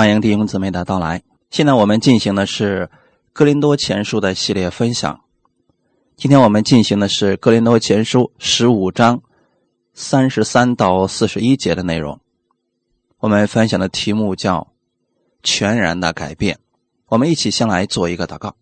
[0.00, 1.22] 欢迎弟兄姊妹的到来。
[1.50, 2.88] 现在我们进行的是
[3.34, 5.20] 《哥林多前书》的系列分享。
[6.16, 9.20] 今天我们进行的是《哥林多前书》十五章
[9.92, 12.18] 三十三到四十一节的内容。
[13.18, 14.72] 我们分享的题目叫
[15.44, 16.60] “全然的改变”。
[17.08, 18.56] 我们一起先来做一个祷告。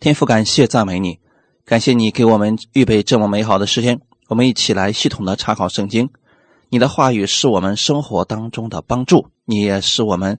[0.00, 1.20] 天父，感谢赞美你，
[1.64, 4.00] 感谢你给我们预备这么美好的时间。
[4.26, 6.10] 我们一起来系统的查考圣经。
[6.68, 10.36] 你的话语是我们生活当中的帮助，你也是我们。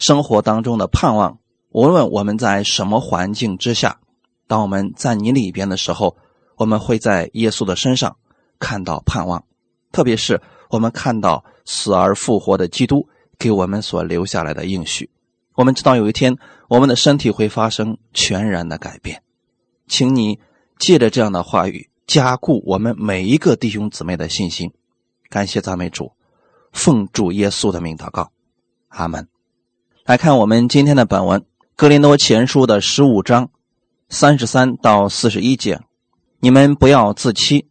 [0.00, 1.38] 生活当中的盼望，
[1.68, 4.00] 无论我们在什么环境之下，
[4.48, 6.16] 当我们在你里边的时候，
[6.56, 8.16] 我们会在耶稣的身上
[8.58, 9.44] 看到盼望。
[9.92, 13.06] 特别是我们看到死而复活的基督
[13.38, 15.10] 给我们所留下来的应许，
[15.54, 16.36] 我们知道有一天
[16.68, 19.22] 我们的身体会发生全然的改变。
[19.86, 20.38] 请你
[20.78, 24.72] 借着这样的话语加固我们每一个弟兄姊妹的信心。
[25.28, 26.12] 感谢赞美主，
[26.72, 28.32] 奉主耶稣的名祷告，
[28.88, 29.29] 阿门。
[30.10, 31.40] 来看我们今天的本文
[31.76, 33.48] 《格林多前书》的十五章
[34.08, 35.80] 三十三到四十一节。
[36.40, 37.68] 你们不要自欺，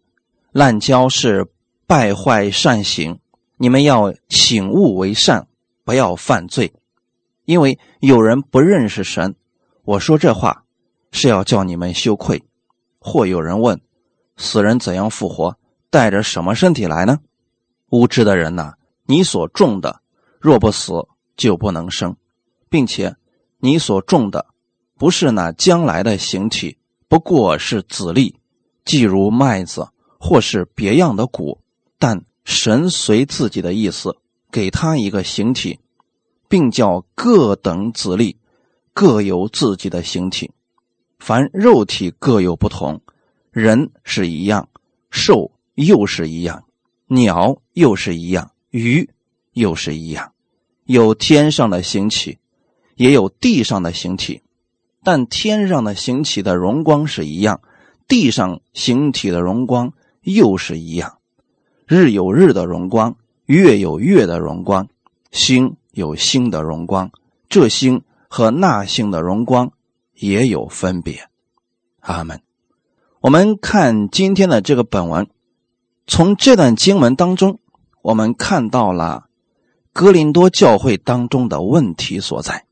[0.54, 1.48] 滥交是
[1.86, 3.20] 败坏善行。
[3.58, 5.48] 你们要醒悟为善，
[5.84, 6.72] 不要犯罪，
[7.44, 9.36] 因为有人不认识神。
[9.84, 10.64] 我说这话
[11.12, 12.42] 是要叫你们羞愧。
[13.00, 13.82] 或有人问：
[14.38, 15.58] 死人怎样复活？
[15.90, 17.20] 带着什么身体来呢？
[17.90, 18.76] 无知的人呐，
[19.08, 20.00] 你所种的，
[20.40, 22.16] 若不死，就不能生。
[22.70, 23.16] 并且，
[23.58, 24.46] 你所种的
[24.98, 28.36] 不是那将来的形体，不过是籽粒，
[28.86, 29.90] 既如麦子
[30.20, 31.60] 或是别样的谷。
[31.98, 34.16] 但神随自己的意思，
[34.52, 35.80] 给他一个形体，
[36.48, 38.38] 并叫各等籽粒
[38.94, 40.52] 各有自己的形体。
[41.20, 43.02] 凡肉体各有不同，
[43.52, 44.70] 人是一样，
[45.10, 46.64] 兽又是一样，
[47.08, 49.10] 鸟又是一样，鱼
[49.52, 50.32] 又是一样，
[50.86, 52.39] 有天上的形体。
[53.00, 54.42] 也有地上的形体，
[55.06, 57.62] 但天上的形体的荣光是一样，
[58.10, 61.20] 地上形体的荣光又是一样。
[61.88, 63.16] 日有日的荣光，
[63.46, 64.90] 月有月的荣光，
[65.32, 67.12] 星有星的荣光，
[67.48, 69.72] 这星和那星的荣光
[70.14, 71.30] 也有分别。
[72.02, 72.42] 阿门。
[73.22, 75.30] 我们看今天的这个本文，
[76.06, 77.60] 从这段经文当中，
[78.02, 79.30] 我们看到了
[79.94, 82.66] 哥林多教会当中的问题所在。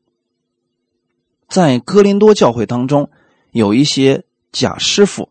[1.48, 3.10] 在哥林多教会当中，
[3.50, 5.30] 有一些假师傅，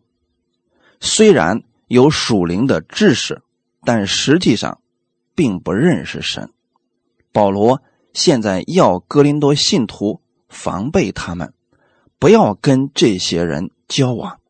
[1.00, 3.40] 虽然有属灵的知识，
[3.84, 4.80] 但实际上
[5.36, 6.50] 并不认识神。
[7.30, 11.54] 保罗现在要哥林多信徒防备他们，
[12.18, 14.40] 不要跟这些人交往，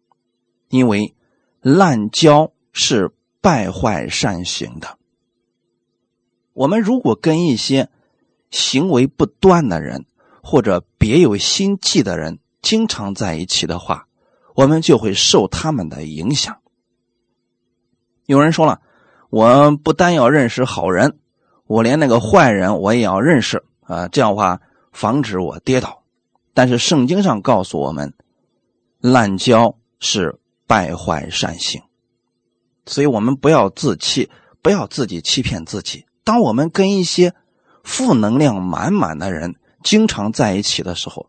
[0.70, 1.14] 因为
[1.60, 3.10] 滥交是
[3.42, 4.96] 败坏善行的。
[6.54, 7.90] 我们如果跟一些
[8.50, 10.06] 行为不端的人，
[10.42, 14.06] 或者别有心计的人经常在一起的话，
[14.54, 16.58] 我们就会受他们的影响。
[18.26, 18.80] 有人说了，
[19.30, 21.18] 我不单要认识好人，
[21.66, 24.60] 我连那个坏人我也要认识啊，这样的话
[24.92, 26.02] 防止我跌倒。
[26.52, 28.12] 但是圣经上告诉我们，
[29.00, 31.80] 滥交是败坏善行，
[32.84, 34.28] 所以我们不要自欺，
[34.60, 36.04] 不要自己欺骗自己。
[36.24, 37.32] 当我们跟一些
[37.84, 41.28] 负能量满满的人，经常在一起的时候，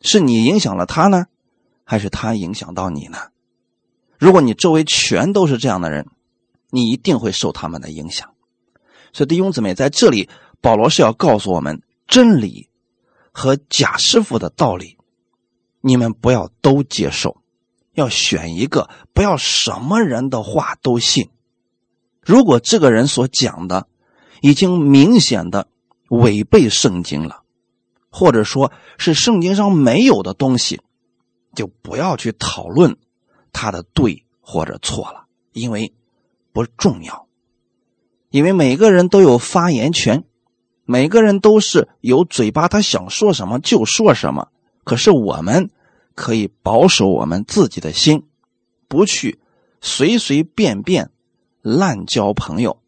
[0.00, 1.26] 是你影响了他呢，
[1.82, 3.18] 还是他影响到你呢？
[4.18, 6.06] 如果你周围全都是这样的人，
[6.70, 8.34] 你一定会受他们的影响。
[9.12, 10.28] 所以弟兄姊妹，在这里，
[10.60, 12.68] 保罗是要告诉我们真理
[13.32, 14.98] 和假师傅的道理，
[15.80, 17.38] 你们不要都接受，
[17.94, 21.30] 要选一个，不要什么人的话都信。
[22.20, 23.88] 如果这个人所讲的
[24.42, 25.68] 已经明显的。
[26.12, 27.42] 违背圣经了，
[28.10, 30.82] 或者说是圣经上没有的东西，
[31.54, 32.98] 就不要去讨论
[33.50, 35.94] 他的对或者错了，因为
[36.52, 37.26] 不重要。
[38.28, 40.24] 因为每个人都有发言权，
[40.84, 44.48] 每个人都是有嘴巴，他想说什么就说什么。
[44.84, 45.70] 可是我们
[46.14, 48.26] 可以保守我们自己的心，
[48.86, 49.40] 不去
[49.80, 51.10] 随随便便
[51.62, 52.82] 滥交朋友，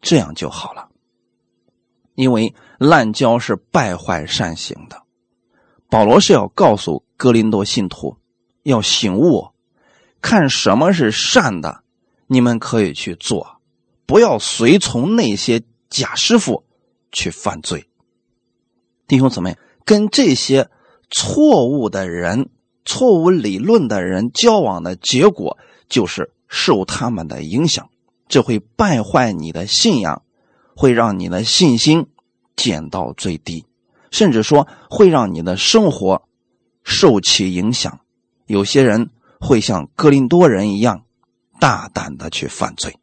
[0.00, 0.89] 这样就好了。
[2.14, 5.02] 因为滥交是败坏善行的，
[5.88, 8.16] 保罗是要告诉哥林多信徒
[8.62, 9.50] 要醒悟，
[10.20, 11.82] 看什么是善的，
[12.26, 13.60] 你们可以去做，
[14.06, 16.64] 不要随从那些假师傅
[17.10, 17.86] 去犯罪。
[19.08, 20.68] 弟兄姊妹，跟这些
[21.10, 22.50] 错误的人、
[22.84, 25.58] 错误理论的人交往的结果，
[25.88, 27.90] 就是受他们的影响，
[28.28, 30.22] 这会败坏你的信仰。
[30.80, 32.06] 会让你的信心
[32.56, 33.66] 减到最低，
[34.10, 36.22] 甚至说会让你的生活
[36.82, 38.00] 受其影响。
[38.46, 41.04] 有些人会像哥林多人一样，
[41.60, 42.96] 大胆的去犯罪。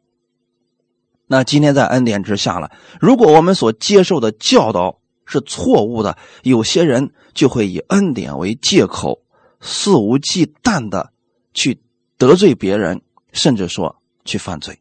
[1.28, 9.22] 那今天在恩典之下了，如果我们所接受的教导是错误的，有些人就会以恩典为借口，
[9.60, 11.12] 肆无忌惮的
[11.54, 11.80] 去
[12.16, 14.80] 得罪别人，甚至说去犯罪。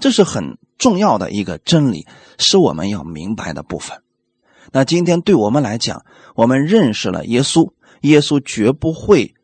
[0.00, 4.02] 这是很重要的一个真理，是我们要明白的部分。
[4.72, 6.04] 那今天对我们来讲，
[6.34, 9.34] 我们认识了耶稣，耶稣绝不会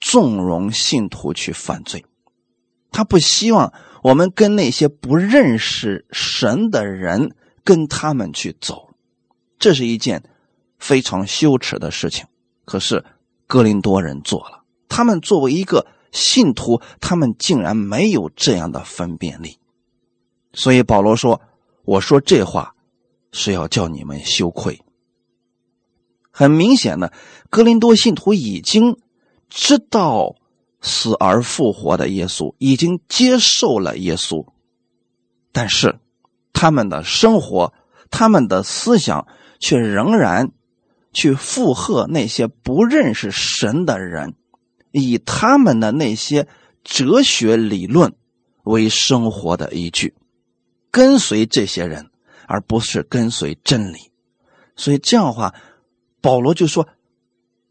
[0.00, 2.04] 纵容信徒去犯罪，
[2.90, 3.72] 他不希望
[4.02, 8.90] 我们跟那些不认识神的人跟他们去走，
[9.58, 10.24] 这是一件
[10.78, 12.26] 非常羞耻的事情。
[12.64, 13.04] 可是
[13.46, 19.58] 哥林多人做了，他们作为一个信徒，他们竟然没有这样的分辨力。
[20.54, 21.40] 所以保罗说
[21.84, 22.74] ：“我说这话
[23.32, 24.80] 是要叫你们羞愧。”
[26.30, 27.12] 很明显的，
[27.50, 28.96] 格林多信徒已经
[29.48, 30.34] 知道
[30.80, 34.46] 死而复活的耶稣，已经接受了耶稣，
[35.52, 36.00] 但是
[36.52, 37.72] 他们的生活、
[38.10, 39.26] 他们的思想
[39.60, 40.50] 却仍然
[41.12, 44.34] 去附和那些不认识神的人，
[44.90, 46.48] 以他们的那些
[46.82, 48.14] 哲学理论
[48.64, 50.14] 为生活的依据。
[50.94, 52.08] 跟随这些人，
[52.46, 54.12] 而不是跟随真理，
[54.76, 55.52] 所以这样的话，
[56.20, 56.86] 保罗就说：“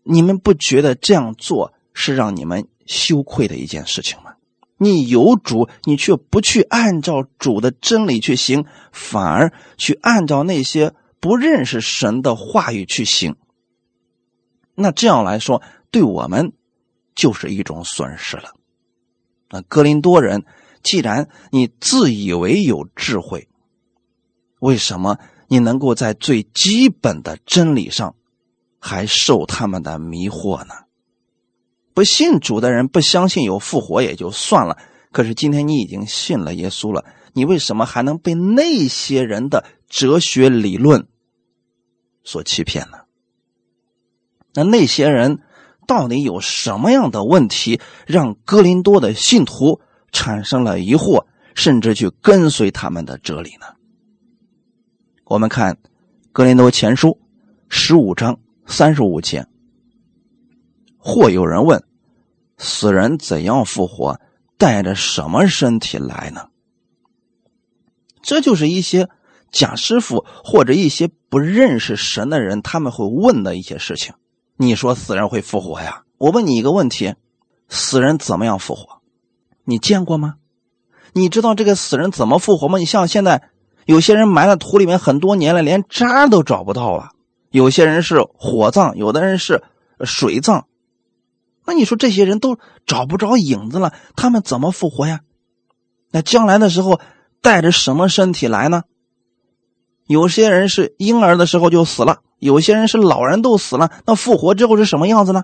[0.04, 4.34] 你们不觉得这样做是让你们羞愧的一件事情吗？
[4.76, 13.38] 你有主，你却不去按照主的真理去行，反而去按照那些不认识神的话语去行。
[14.76, 15.62] 那这样来说，
[15.92, 16.52] 对我们
[17.16, 18.52] 就是一种损失了。
[19.50, 20.44] 那哥林多人。”
[20.84, 23.48] 既然你自以为有智慧，
[24.60, 28.16] 为什么你能够在最基本的真理上
[28.80, 30.74] 还受他们的迷惑呢？
[31.94, 34.78] 不信主的人不相信有复活也就算了，
[35.12, 41.08] 可是今天你已经信了耶稣了，你为什么还能被那些人的哲学理论
[42.24, 42.98] 所欺骗呢？
[44.54, 45.40] 那那些人
[45.88, 49.80] 到底有什么样的问题，让哥林多的信徒？
[50.14, 53.66] 产生了疑惑，甚至去跟随他们的哲理呢？
[55.26, 55.74] 我们看
[56.32, 57.10] 《格林多前书》
[57.68, 59.46] 十五章三十五节，
[60.98, 61.84] 或有人问：
[62.58, 64.22] 死人怎样复活？
[64.56, 66.48] 带着什么身体来呢？
[68.22, 69.10] 这就是一些
[69.52, 74.14] 假师傅或者一些不认识神的人他们会问的一些事情。
[74.56, 76.04] 你说死人会复活呀？
[76.18, 77.16] 我问你一个问题：
[77.68, 79.02] 死人怎么样复活？
[79.66, 80.36] 你见过吗？
[81.14, 82.78] 你知道这个死人怎么复活吗？
[82.80, 83.50] 你像现在
[83.86, 87.12] 有些人埋在土里面很多年了，连渣都找不到了；
[87.52, 89.64] 有些人是火葬，有的人是
[90.02, 90.66] 水葬。
[91.66, 95.22] 那你说这些人都找不着影子了，他们怎么复活呀？
[96.12, 97.00] 那将来的时候
[97.42, 98.84] 带着什么身体来呢？
[100.08, 105.44] 有些人是婴儿的时候就死了，有些人是老人都死了，那复活之后是什么样子呢？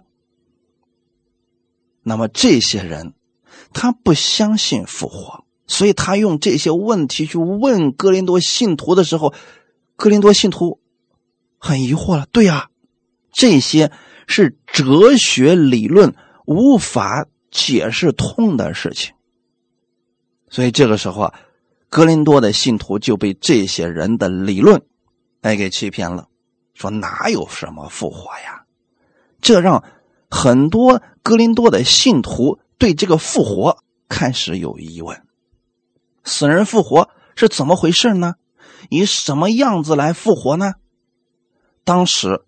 [2.04, 3.14] 那么这些人。
[3.72, 9.34] 他不相信复活，所以他用这些问题去问哥林多信徒的时候，
[9.96, 10.80] 哥林多信徒
[11.60, 12.26] 很疑惑了。
[12.32, 12.70] 对呀，
[13.32, 13.92] 这些
[14.26, 16.16] 是哲学理论
[16.46, 19.14] 无法解释通的事情。
[20.50, 21.34] 所以这个时候啊，
[21.90, 24.82] 哥林多的信徒就被这些人的理论
[25.42, 26.28] 哎给欺骗了，
[26.74, 28.64] 说哪有什么复活呀？
[29.42, 29.84] 这让
[30.30, 32.58] 很多哥林多的信徒。
[32.80, 35.22] 对这个复活开始有疑问，
[36.24, 38.36] 死人复活是怎么回事呢？
[38.90, 40.74] 以什么样子来复活呢？
[41.84, 42.46] 当时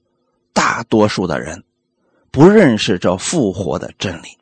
[0.54, 1.66] 大多数的人
[2.32, 4.38] 不认识这复活的真理，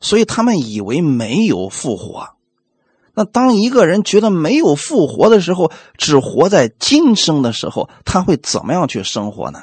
[0.00, 2.36] 所以他们以为没有复活。
[3.14, 9.62] 那当一个人觉得没有复活的时候，只活在今生的时候，他会怎么样去生活呢？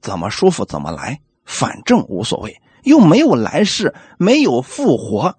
[0.00, 2.60] 怎么舒服怎么来，反正无所谓。
[2.82, 5.36] 又没有来世，没有复活，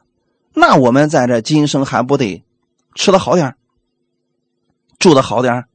[0.54, 2.44] 那我们在这今生还不得
[2.96, 3.56] 吃的好点
[5.00, 5.66] 住的好点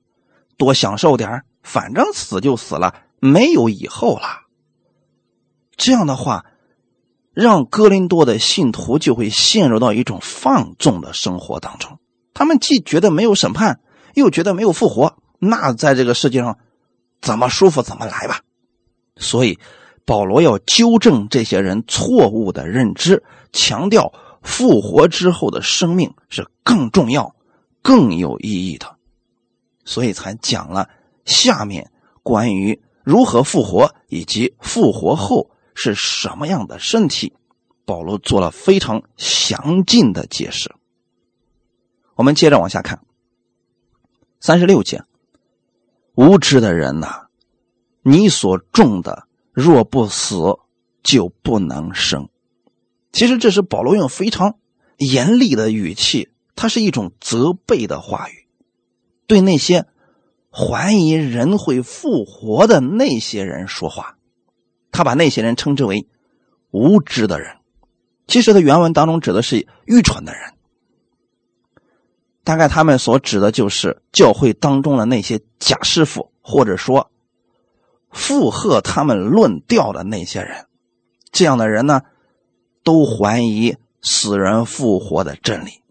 [0.56, 4.46] 多享受点反正死就死了，没有以后了。
[5.76, 6.46] 这样的话，
[7.32, 11.98] 让哥林多的信徒就会陷入到一种放纵的生活当中。
[12.34, 13.80] 他们既觉得没有审判，
[14.14, 16.58] 又觉得没有复活，那在这个世界上
[17.20, 18.40] 怎么舒服怎么来吧。
[19.16, 19.58] 所以。
[20.06, 23.22] 保罗要纠正这些人错误的认知，
[23.52, 27.34] 强调复活之后的生命是更重要、
[27.82, 28.96] 更有意义的，
[29.84, 30.88] 所以才讲了
[31.24, 31.90] 下面
[32.22, 37.32] 关于如何复活以及复活后是什么样的身体，
[37.84, 40.72] 保罗做了非常详尽的解释。
[42.14, 43.00] 我们接着往下看，
[44.38, 45.02] 三十六节，
[46.14, 47.26] 无知的人呐，
[48.02, 49.25] 你所种的
[49.56, 50.36] 若不死，
[51.02, 52.28] 就不能生。
[53.10, 54.58] 其实这是保罗用非常
[54.98, 58.46] 严厉的语气，它是一种责备的话语，
[59.26, 59.86] 对那些
[60.52, 64.18] 怀疑人会复活的那些人说话。
[64.92, 66.06] 他把那些人称之为
[66.70, 67.56] 无知的人，
[68.26, 70.52] 其实他原文当中指的是愚蠢的人。
[72.44, 77.10] 大概他们所指的就是教会当中的那些假师傅，或者说
[78.16, 80.66] 附和他们论调的那些人。
[81.30, 82.00] 这样的人呢？
[82.82, 85.82] 都怀疑死人复活的真理。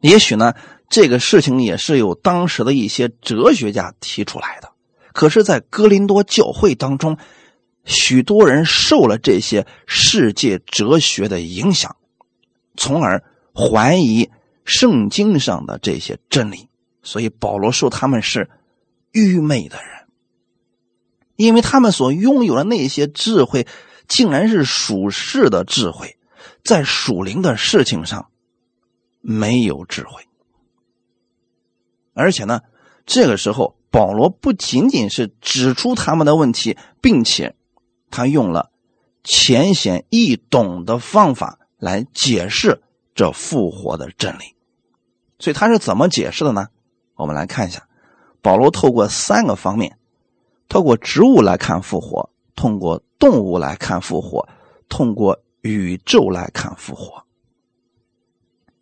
[0.00, 0.54] 也许呢，
[0.88, 4.70] 这个事情也是由当时的一些哲学家提出来的。
[5.12, 7.18] 可是，在哥林多教会当中，
[7.84, 11.96] 许多人受了这些世界哲学的影响，
[12.76, 13.22] 从而
[13.54, 14.30] 怀疑
[14.64, 16.68] 圣经上的这些真理。
[17.02, 18.48] 所以，保罗说他们是
[19.12, 19.95] 愚昧的人，
[21.36, 23.66] 因为他们所拥有的那些智慧。
[24.08, 26.16] 竟然是属世的智慧，
[26.62, 28.30] 在属灵的事情上
[29.20, 30.28] 没有智慧。
[32.14, 32.60] 而且呢，
[33.04, 37.56] 这个时候保罗不仅仅是指出他们的问题，并且
[38.08, 38.70] 他用了
[39.24, 44.54] 浅显易懂的方法来解释这复活的真理。
[45.40, 46.68] 所以他是怎么解释的呢？
[47.16, 47.88] 我们来看一下，
[48.40, 49.98] 保罗透过三个方面，
[50.68, 52.30] 透过植物来看复活。
[52.54, 54.48] 通过动物来看复活，
[54.88, 57.22] 通过宇宙来看复活。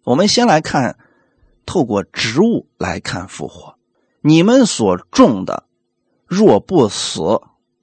[0.05, 0.97] 我们先来看，
[1.67, 3.75] 透过植物来看复活。
[4.21, 5.64] 你们所种的，
[6.25, 7.41] 若不死，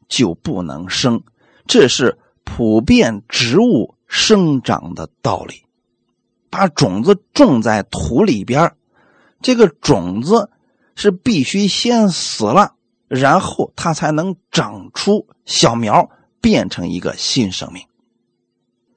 [0.07, 1.23] 就不能生。
[1.67, 5.65] 这是普遍植物生长的道理。
[6.49, 8.77] 把种子种在土里边，
[9.41, 10.49] 这个种子
[10.95, 12.75] 是必须先死了。
[13.11, 17.85] 然后它才能长出小苗，变成一个新生命。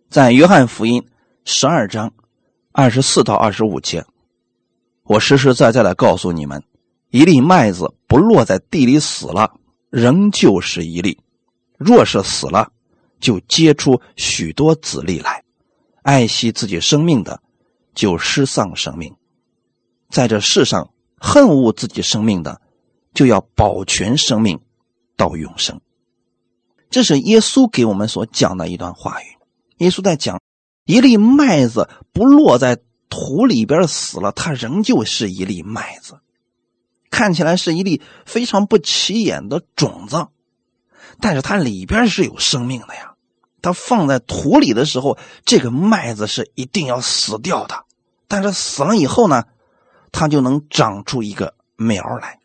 [0.08, 1.04] 在约翰福音
[1.44, 2.12] 十二章
[2.70, 4.04] 二十四到二十五节，
[5.02, 6.62] 我实实在在的告诉你们：
[7.10, 9.52] 一粒麦子不落在地里死了，
[9.90, 11.18] 仍旧是一粒；
[11.76, 12.70] 若是死了，
[13.18, 15.42] 就结出许多子粒来。
[16.02, 17.42] 爱惜自己生命的，
[17.96, 19.10] 就失丧生命；
[20.08, 22.60] 在这世上恨恶自己生命的。
[23.14, 24.60] 就要保全生命
[25.16, 25.80] 到永生，
[26.90, 29.26] 这是耶稣给我们所讲的一段话语。
[29.78, 30.40] 耶稣在讲，
[30.84, 32.78] 一粒麦子不落在
[33.08, 36.18] 土里边死了，它仍旧是一粒麦子，
[37.10, 40.26] 看起来是一粒非常不起眼的种子，
[41.20, 43.14] 但是它里边是有生命的呀。
[43.62, 47.84] 它放在土里的时候，这个麦子是一定要死掉的，
[48.28, 49.44] 但是死了以后呢，
[50.12, 52.40] 它就能长出一个苗来。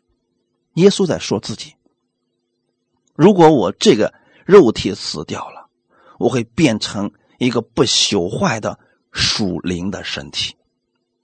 [0.74, 1.74] 耶稣在说自己
[3.14, 4.14] ：“如果我这个
[4.46, 5.68] 肉体死掉了，
[6.18, 8.78] 我会变成一个不朽坏的
[9.10, 10.54] 属灵的身体，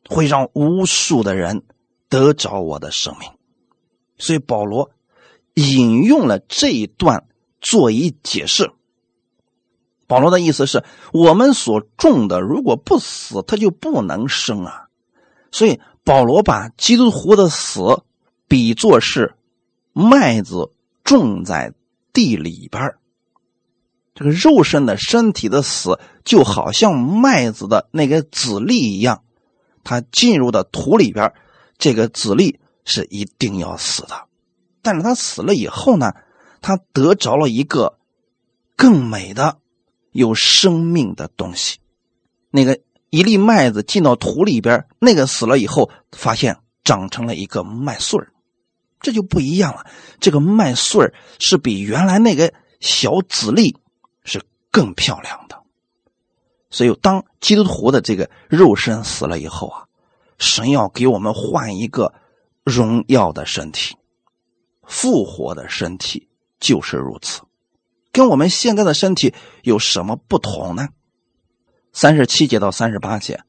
[0.09, 1.63] 会让无数的人
[2.09, 3.31] 得着我的生命。”
[4.19, 4.91] 所以保罗
[5.55, 7.27] 引用了这一段
[7.61, 8.73] 做一解释。
[10.09, 14.89] 保罗的意思是我们所种的，如果不死，它就不能生啊。
[15.53, 18.03] 所以保罗把基督徒的死
[18.49, 19.35] 比作是。
[19.99, 20.71] 麦子
[21.05, 21.73] 种在
[22.13, 22.97] 地里边
[24.15, 29.23] 这个肉身的身体的死，就好像麦子的那个籽粒一样，
[29.85, 31.33] 它进入的土里边
[31.79, 34.27] 这个籽粒是一定要死的。
[34.83, 36.13] 但是它死了以后呢，
[36.61, 37.99] 它得着了一个
[38.77, 39.57] 更美的、
[40.13, 41.79] 有生命的东西。
[42.51, 48.31] 那个一粒麦子进到土里边，那个死了以后，发现长成了一个麦穗儿。
[49.01, 49.87] 这就不一样了，
[50.21, 53.77] 这个麦穗是比原来那个小籽粒
[54.25, 55.63] 是更漂亮的。
[56.71, 59.87] 所以，当基督徒的这个肉身死了以后啊，
[60.39, 62.13] 神要给我们换一个
[62.65, 63.97] 荣耀的身体，
[64.83, 67.43] 复活的身体就是如此。
[68.13, 70.89] 跟我们现在的身体有什么不同呢？
[71.93, 73.43] 三十七节到三十八节，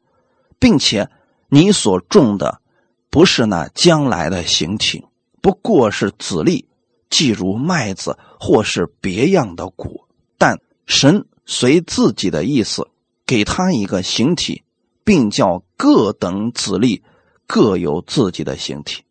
[0.59, 1.09] 并且
[1.49, 2.61] 你所种的
[3.09, 5.06] 不是那将来的形体。
[5.47, 6.67] 不过是籽粒，
[7.09, 10.03] 即如麦子或是别样的谷，
[10.37, 12.89] 但神随自己的意思
[13.25, 14.63] 给他一个形体，
[15.05, 17.01] 并叫各等籽粒
[17.45, 19.05] 各有自己的形体。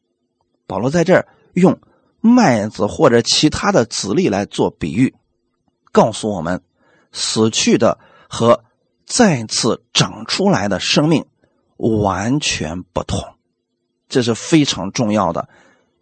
[0.66, 1.80] 保罗在这儿用
[2.20, 5.14] 麦子或者其他的籽粒来做比喻，
[5.90, 6.60] 告诉我们
[7.12, 8.62] 死去的和
[9.06, 11.24] 再次长出来的生命
[11.78, 13.24] 完全不同，
[14.10, 15.48] 这是非常重要的。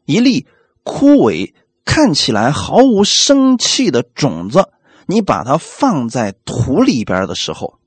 [0.05, 0.47] 一粒
[0.83, 4.69] 枯萎、看起来毫无生气的种子，
[5.07, 7.79] 你把它放在土里边的时候，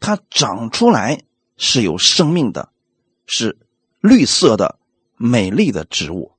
[0.00, 1.22] 它长出来
[1.56, 2.70] 是有生命的，
[3.26, 3.58] 是
[4.00, 4.78] 绿色的、
[5.16, 6.32] 美丽的植物。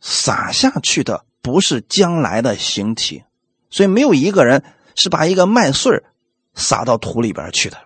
[0.00, 3.24] 撒下去的不是将来的形体，
[3.68, 4.62] 所以没有一个人
[4.94, 6.04] 是把一个麦穗
[6.54, 7.76] 撒到土里边去的。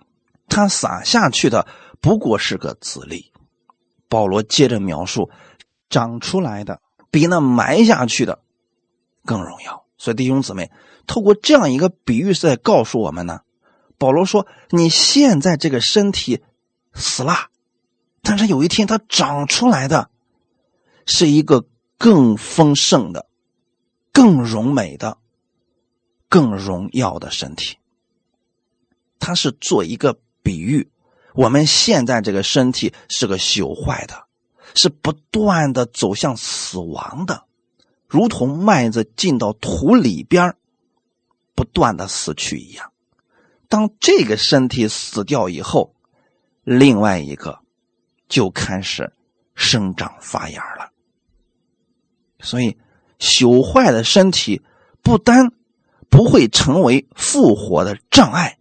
[0.48, 1.66] 他撒下去的
[2.00, 3.32] 不过是个籽粒。
[4.08, 5.30] 保罗接着描述，
[5.92, 6.80] 长出来的
[7.12, 8.40] 比那埋下去的
[9.24, 9.84] 更荣耀。
[9.96, 10.72] 所以弟兄姊妹，
[11.06, 13.42] 透过这样一个比喻是在告诉我们呢。
[13.96, 16.42] 保罗说：“你现在这个身体
[16.92, 17.50] 死了，
[18.22, 20.10] 但是有一天它长出来的
[21.06, 21.64] 是一个。”
[22.02, 23.28] 更丰盛的、
[24.10, 25.18] 更荣美的、
[26.28, 27.76] 更荣耀的身体，
[29.20, 30.90] 它是做一个比喻。
[31.32, 34.26] 我们现在这个身体是个朽坏的，
[34.74, 37.44] 是不断的走向死亡的，
[38.06, 40.54] 如同麦子进到土里边
[41.54, 42.92] 不断的死去一样。
[43.68, 45.94] 当这个身体死掉以后，
[46.62, 47.60] 另外一个
[48.28, 49.12] 就开始
[49.54, 50.92] 生长发芽了。
[52.40, 52.76] 所以，
[53.18, 54.62] 朽坏的身体
[55.00, 55.52] 不单
[56.10, 58.58] 不会成为复活的障碍，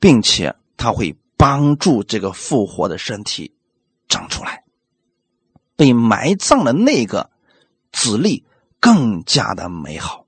[0.00, 3.54] 并且它会帮助这个复活的身体
[4.08, 4.63] 长出来。
[5.76, 7.30] 被埋葬的那个
[7.92, 8.44] 子粒
[8.80, 10.26] 更加的美好。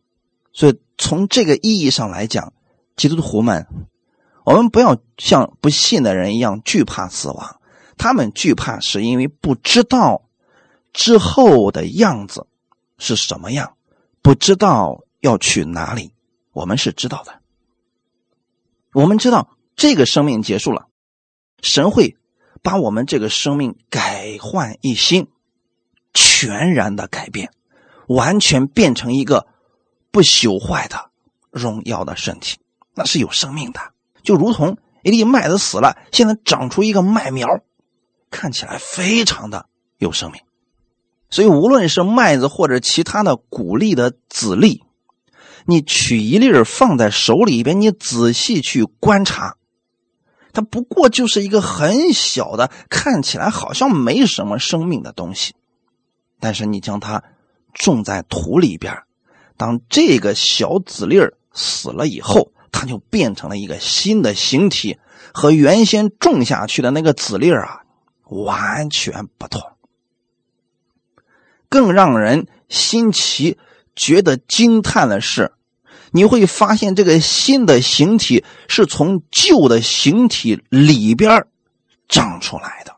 [0.53, 2.53] 所以，从这个意义上来讲，
[2.97, 3.67] 基督徒们，
[4.45, 7.61] 我们不要像不信的人一样惧怕死亡。
[7.99, 10.29] 他们惧怕是因为不知道
[10.93, 12.47] 之后的样子。
[12.99, 13.77] 是什么样？
[14.23, 16.15] 不知道要去哪里。
[16.53, 17.43] 我们是知道的。
[18.95, 20.87] 我们知道这个生命结束了，
[21.61, 22.17] 神会
[22.63, 25.29] 把我们这个生命改换一新，
[26.17, 27.51] 全然的改变，
[28.09, 29.47] 完全变成一个
[30.11, 31.11] 不朽坏的
[31.51, 32.57] 荣耀的身体。
[32.95, 33.81] 那是有生命的，
[34.23, 37.47] 就如同一粒麦子死了，现在长出一个麦苗，
[38.31, 39.67] 看起来非常的
[39.99, 40.41] 有生命。
[41.29, 44.83] 所以，无论是麦子或者其他的谷粒的籽粒，
[45.67, 49.57] 你取一粒放在手里边，你仔细去观察，
[50.55, 55.55] 它不过就是一个很小的，看起来好像没什么生命的东西。
[56.41, 57.23] 但是你将它
[57.75, 59.03] 种在土里边，
[59.57, 61.19] 当这个小籽粒
[61.53, 64.99] 死了以后，它就变成了一个新的形体，
[65.33, 67.83] 和原先种下去的那个籽粒啊
[68.25, 69.63] 完全不同。
[71.69, 73.59] 更让人新奇、
[73.95, 75.53] 觉得惊叹的是，
[76.11, 81.47] 你会发现这个新的形体是从旧的形体里边
[82.09, 82.95] 长出来的。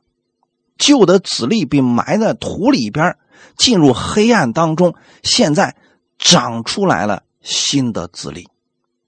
[0.76, 3.16] 旧的籽粒被埋在土里边，
[3.58, 5.76] 进入黑暗当中，现在
[6.16, 8.48] 长出来了新的子粒。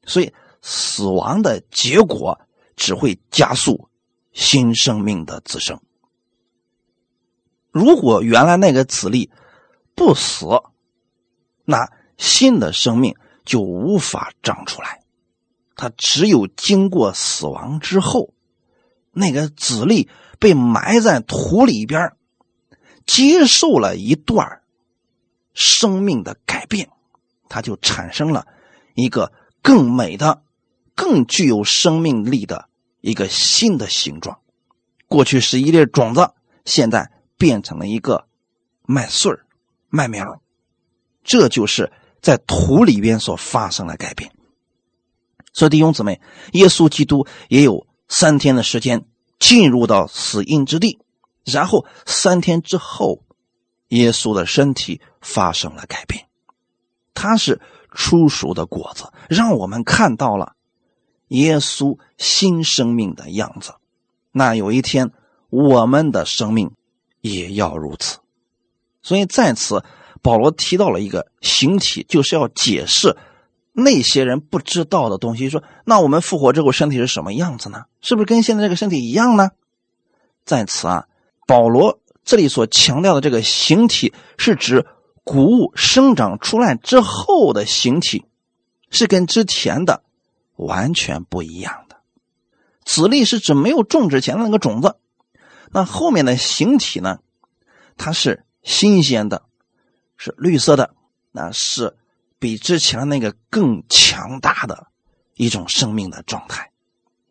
[0.04, 2.38] 所以，死亡的结果
[2.76, 3.88] 只会加速
[4.32, 5.80] 新生命的滋生。
[7.70, 9.30] 如果原来那个子粒，
[9.94, 10.46] 不死，
[11.64, 15.04] 那新的生命就无法长出来。
[15.76, 18.34] 它只有经过死亡之后，
[19.12, 22.12] 那个子粒被埋在土里边，
[23.12, 24.62] 接受了一段
[25.52, 26.90] 生命的改变，
[27.48, 28.46] 它就产生了
[28.94, 30.44] 一个更美的、
[30.94, 32.68] 更具有生命力的
[33.00, 34.38] 一个新的形状。
[35.08, 36.30] 过去是一粒种子，
[36.64, 38.28] 现在变成了一个
[38.86, 39.36] 麦穗。
[39.88, 40.40] 麦苗，
[41.24, 41.92] 这就是
[42.22, 44.32] 在土里边所发生的改变。
[45.52, 46.20] 所以弟兄姊妹，
[46.52, 49.04] 耶稣基督也有三天的时间
[49.40, 51.00] 进入到死荫之地，
[51.44, 53.22] 然后三天之后，
[53.88, 56.26] 耶稣的身体发生了改变。
[57.14, 57.60] 他是
[57.92, 60.54] 出熟的果子，让我们看到了
[61.28, 63.74] 耶稣新生命的样子。
[64.32, 65.10] 那有一天，
[65.48, 66.70] 我们的生命
[67.20, 68.20] 也要如此。
[69.02, 69.84] 所以在此，
[70.22, 73.16] 保罗提到了一个形体，就是要解释
[73.72, 75.48] 那些人不知道的东西。
[75.48, 77.84] 说，那我们复活之后身体是什么样子呢？
[78.00, 79.50] 是不是跟现在这个身体一样呢？
[80.44, 81.06] 在此啊，
[81.50, 84.86] 保罗这里所强调的这个形体，是指
[85.24, 88.24] 谷物生长出来之后的形体，
[88.88, 90.04] 是跟之前的
[90.54, 91.96] 完全不一样的。
[92.84, 94.94] 籽粒是指没有种植前的那个种子，
[95.72, 97.18] 那后面的形体呢？
[97.96, 98.44] 它是。
[98.62, 99.44] 新鲜的，
[100.18, 100.94] 是绿色的，
[101.32, 101.96] 那是
[102.38, 104.88] 比之前那个更强大的
[105.34, 106.70] 一种生命的状态。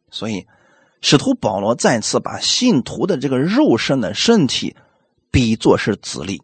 [0.10, 0.48] 所以，
[1.02, 4.76] 使徒保罗再次把信徒的这个肉身的身体
[5.32, 6.42] 比作是籽粒。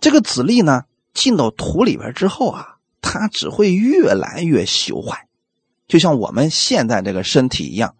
[0.00, 5.26] 这个籽粒呢，进到土里边之后啊，它只会越来越朽坏，
[5.86, 7.94] 就像我们现在这个身体一样，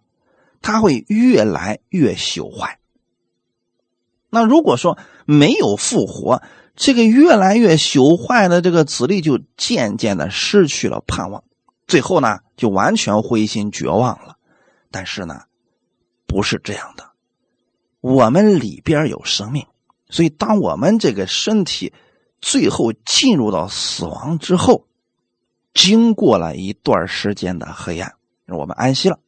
[0.61, 2.79] 它会越来越朽坏。
[4.31, 6.42] 那如果说没有复活，
[6.75, 11.44] 这个越来越朽坏的这个子粒就渐渐的失去了盼望，
[11.87, 14.37] 最后呢，就完全灰心绝望了。
[14.90, 15.42] 但是呢，
[16.35, 17.12] 不是这样的。
[18.01, 19.68] 我们里边有生命，
[20.09, 21.92] 所以当我们这个身体
[22.40, 24.88] 最后进入到死亡之后，
[25.73, 28.14] 经过了一段时间的黑暗，
[28.49, 29.20] 我们安息了。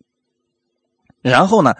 [1.23, 1.77] 然后呢，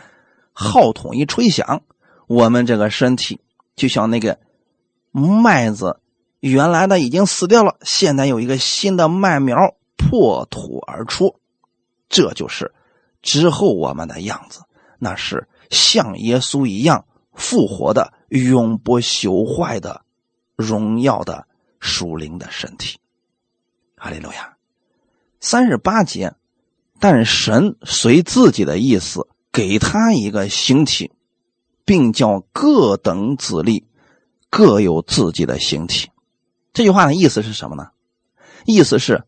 [0.53, 1.83] 号筒一吹响，
[2.29, 3.41] 我们这个身体
[3.75, 4.39] 就像那个
[5.11, 5.99] 麦子，
[6.39, 11.41] 原来的已经死掉了，现在有一个新的麦苗破土而出，
[12.09, 12.73] 这就是。
[13.23, 14.61] 之后我们的样子，
[14.99, 20.03] 那是像耶稣一样复活的、永不朽坏的、
[20.57, 21.47] 荣耀的
[21.81, 22.99] 属灵的身体。
[23.97, 24.57] 哈利路亚。
[25.41, 26.35] 三十八节，
[26.99, 31.13] 但神随自己的意思给他一个形体，
[31.85, 33.87] 并叫各等子粒
[34.51, 36.11] 各有自己的形体。
[36.73, 37.91] 这句话的意思是什么呢？
[38.65, 39.25] 意思是，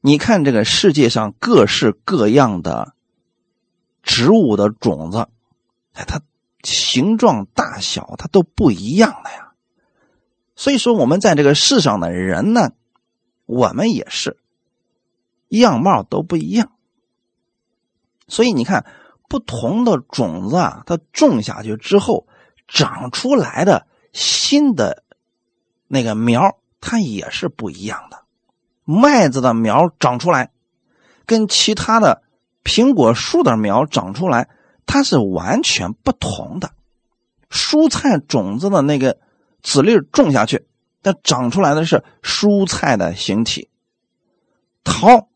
[0.00, 2.94] 你看这个世界上各式各样的。
[4.08, 5.28] 植物的种子，
[5.92, 6.22] 哎，它
[6.62, 9.52] 形状大小它都不一样的呀。
[10.56, 12.70] 所以说，我们在这个世上的人呢，
[13.44, 14.38] 我们也是
[15.48, 16.72] 样貌都不一样。
[18.28, 18.86] 所以你看，
[19.28, 22.26] 不同的种子啊，它种下去之后
[22.66, 25.04] 长出来的新的
[25.86, 28.24] 那个苗，它也是不一样的。
[28.84, 30.50] 麦子的苗长出来，
[31.26, 32.22] 跟其他的。
[32.68, 34.50] 苹果树的苗长出来，
[34.84, 36.70] 它是完全不同的。
[37.48, 39.18] 蔬菜种子的那个
[39.62, 40.66] 籽粒种下去，
[41.02, 43.70] 它长出来的是蔬菜的形体。
[44.84, 45.28] 桃，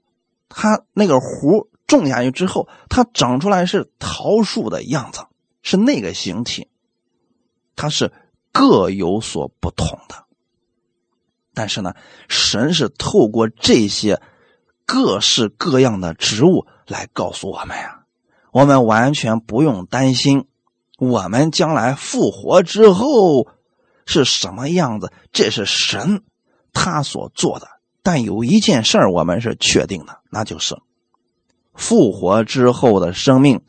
[0.51, 5.25] 它那个核种下去之后，它长出来是桃树的样子，
[5.62, 6.68] 是那个形体。
[7.75, 8.12] 它是
[8.53, 10.27] 各有所不同的。
[11.55, 11.95] 但是呢，
[12.29, 14.21] 神是透过这些
[14.85, 16.66] 各式各样的植物。
[16.87, 18.05] 来告诉我们呀，
[18.51, 20.47] 我们完全不用担心，
[20.99, 23.49] 我们将来复活之后
[24.05, 26.23] 是什么样子，这是神
[26.73, 27.68] 他所做的。
[28.03, 30.77] 但有一件事我们是确定的，那就是
[31.73, 33.62] 复活之后的生命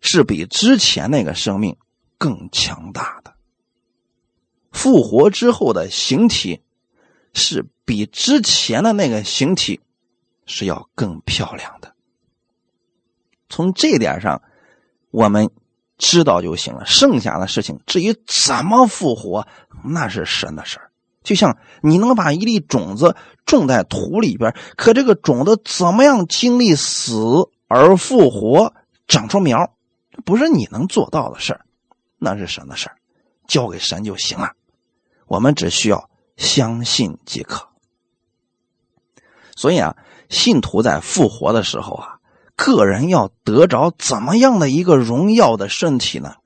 [0.00, 1.76] 是比之前那个生命
[2.16, 3.34] 更强大的，
[4.70, 6.62] 复活之后的形体
[7.34, 9.80] 是比之前的那个形体。
[10.46, 11.94] 是要更漂亮的。
[13.48, 14.42] 从这点上，
[15.10, 15.50] 我们
[15.98, 16.86] 知道就行了。
[16.86, 19.46] 剩下的事情，至于怎么复活，
[19.84, 20.90] 那是神的事儿。
[21.22, 28.72] 就像你能把一粒种子种在土里边，可这个种子怎么样经历死而复活，
[29.06, 29.76] 长出苗，
[30.24, 31.66] 不是你能做到的事儿，
[32.16, 32.96] 那是神的事儿，
[33.46, 34.52] 交给神就行了。
[35.26, 37.68] 我们只需要相信即可。
[39.54, 39.94] 所以啊。
[40.32, 42.18] 信徒在复活的时候啊，
[42.56, 46.36] 个人要得着怎么样的一个荣耀的身体呢？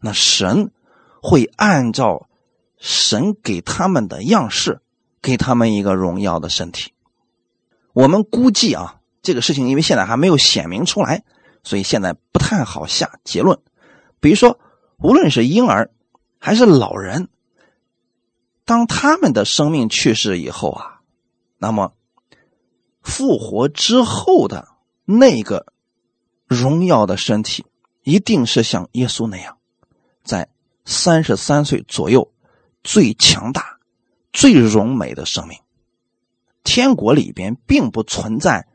[0.00, 0.72] 那神
[1.20, 2.26] 会按照
[2.78, 4.80] 神给他们的样式，
[5.20, 6.94] 给他们一个荣耀的身体。
[7.92, 11.22] 我们估计啊，这个事情因为现在还没有显明出来，
[11.62, 13.58] 所以现在不太好下结论。
[14.20, 14.58] 比如说，
[14.96, 15.90] 无论是婴儿
[16.38, 17.28] 还是老人，
[18.64, 21.00] 当他们的生命去世以后啊，
[21.58, 21.92] 那么。
[23.06, 24.66] 复活之后的
[25.04, 25.72] 那个
[26.48, 27.64] 荣耀的身体，
[28.02, 29.56] 一定是像耶稣那样，
[30.24, 30.48] 在
[30.84, 32.32] 三十三岁左右
[32.82, 33.78] 最强大、
[34.32, 35.56] 最荣美的生命。
[36.64, 38.66] 天国里边并不存在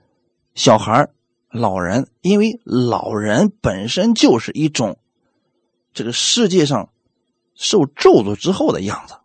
[0.55, 1.09] 小孩、
[1.49, 4.97] 老人，因为老人本身就是一种
[5.93, 6.89] 这个世界上
[7.53, 9.15] 受咒诅之后的样子。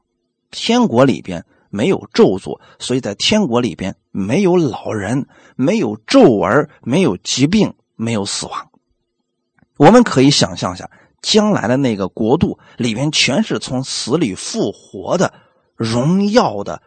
[0.51, 1.47] 天国里边。
[1.69, 8.70] 没有咒诅，所以在天国里边没有老人，没有皱纹，没有疾病，没有死亡。
[9.76, 15.35] 我们可以想象一下，将来的那个国度里边全是从死里复活的
[15.76, 16.81] 荣耀的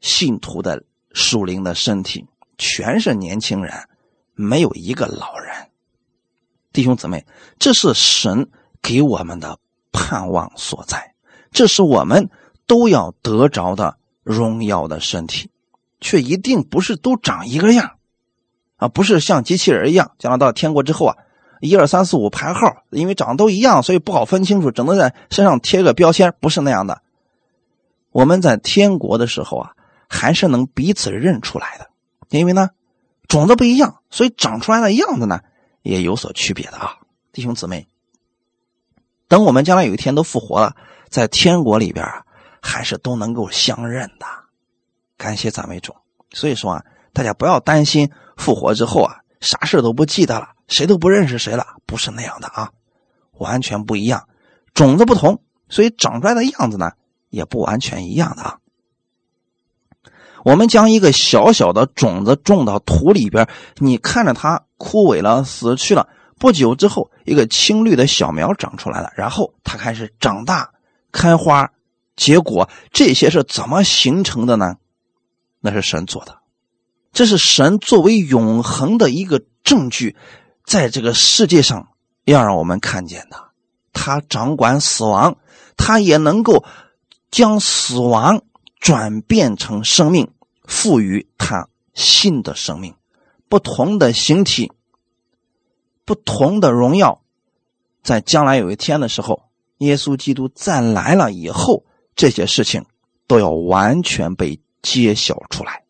[0.00, 0.82] 信徒的
[1.12, 2.26] 属灵的身体，
[2.58, 3.72] 全是年轻人，
[4.34, 5.54] 没有一个老人。
[6.72, 7.24] 弟兄姊妹，
[7.60, 8.50] 这是神
[8.82, 9.60] 给我们的
[9.92, 11.14] 盼望所在，
[11.52, 12.30] 这是我们
[12.66, 13.96] 都要得着的。
[14.24, 15.50] 荣耀的身体，
[16.04, 17.92] 却一定不是都长一个样
[18.76, 18.88] 啊！
[18.88, 21.16] 不是像机器人一样，将来到天国之后啊，
[21.62, 27.00] 一二三四五排号，因为长得都一样，所以不好分清楚，只能在身上贴个标签，不是那样的。
[28.10, 29.72] 我们在天国的时候啊，
[30.06, 31.88] 还是能彼此认出来的，
[32.28, 32.68] 因为呢，
[33.26, 35.40] 种子不一样，所以长出来的样子呢
[35.80, 36.98] 也有所区别的啊，
[37.32, 37.88] 弟兄姊妹。
[39.26, 40.76] 等我们将来有一天都复活了，
[41.08, 42.26] 在天国里边啊，
[42.60, 44.26] 还是都能够相认的。
[45.16, 45.94] 感谢赞美主。
[46.32, 52.70] 所以说啊，大家不要担心复活之后啊，啥事都不记得了，谁都不认识谁了，不是那样的啊，
[53.38, 54.28] 完全不一样。
[54.72, 56.92] 种子不同，所以长出来的样子呢，
[57.30, 58.58] 也不完全一样的啊。
[60.44, 66.08] 我们将一个小小的种子种到土里边，你看着它枯萎了，死去了。
[66.38, 70.72] 不久之后，一个青绿的小苗长出来了，然后它开始长大、
[71.12, 71.70] 开花、
[72.16, 72.68] 结果。
[72.92, 74.74] 这些是怎么形成的呢？
[75.66, 76.40] 那是神做的，
[77.10, 80.14] 这是神作为永恒的一个证据，
[80.62, 81.88] 在这个世界上
[82.24, 83.42] 要让我们看见的。
[83.94, 85.38] 他掌管死亡，
[85.78, 86.66] 他也能够
[87.30, 88.42] 将死亡
[88.78, 90.30] 转变成生命，
[90.64, 92.94] 赋予他新的生命，
[93.48, 94.70] 不同的形体。
[96.04, 97.22] 不同的荣耀，
[98.02, 99.44] 在将来有一天的时候，
[99.78, 102.84] 耶稣基督再来了以后，这些事情
[103.26, 105.82] 都要完全被揭晓出来。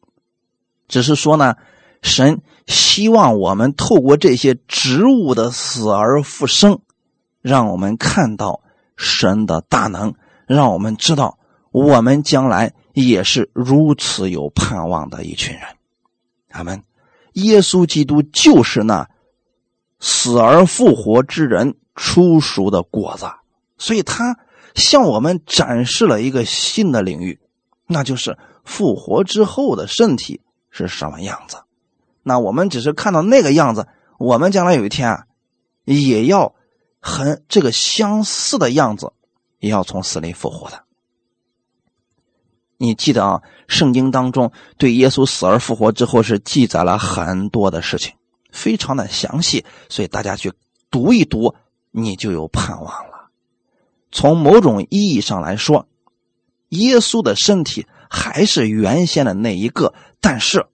[0.88, 1.56] 只是说呢，
[2.00, 6.80] 神希望我们透过这些植物的死而复生，
[7.42, 8.62] 让我们看到
[8.96, 10.14] 神的大能，
[10.46, 11.38] 让我们知道
[11.72, 15.62] 我们将来也是如此有盼望的一群人。
[16.52, 16.82] 阿门。
[17.34, 19.10] 耶稣基督就是那。
[20.00, 23.24] 死而复活之人出熟的果子，
[23.78, 24.36] 所以他
[24.74, 27.40] 向我们展示了一个新的领域，
[27.86, 31.58] 那就是复活之后的身体是什么样子。
[32.22, 33.86] 那我们只是看到那个样子，
[34.18, 35.26] 我们将来有一天啊，
[35.84, 36.54] 也要
[37.00, 39.12] 和这个相似的样子，
[39.58, 40.84] 也要从死里复活的。
[42.76, 48.14] 你记得啊，圣经当中对耶稣死而复活之后是记载了很多的事情。
[48.50, 50.52] 非常的详细，所以大家去
[50.90, 51.54] 读一读，
[51.90, 53.30] 你就有盼望了。
[54.12, 55.88] 从某种意义上来说，
[56.68, 60.66] 耶稣的身体还是原先的那一个，但是，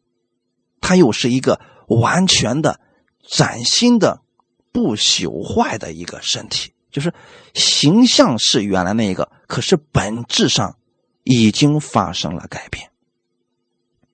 [0.83, 2.79] 他又是一个完全的、
[3.26, 4.20] 崭新的、
[4.72, 7.14] 不朽坏的一个身体，就是
[7.55, 10.76] 形象是原来那一个，可是本质上
[11.24, 12.90] 已经发生了改变。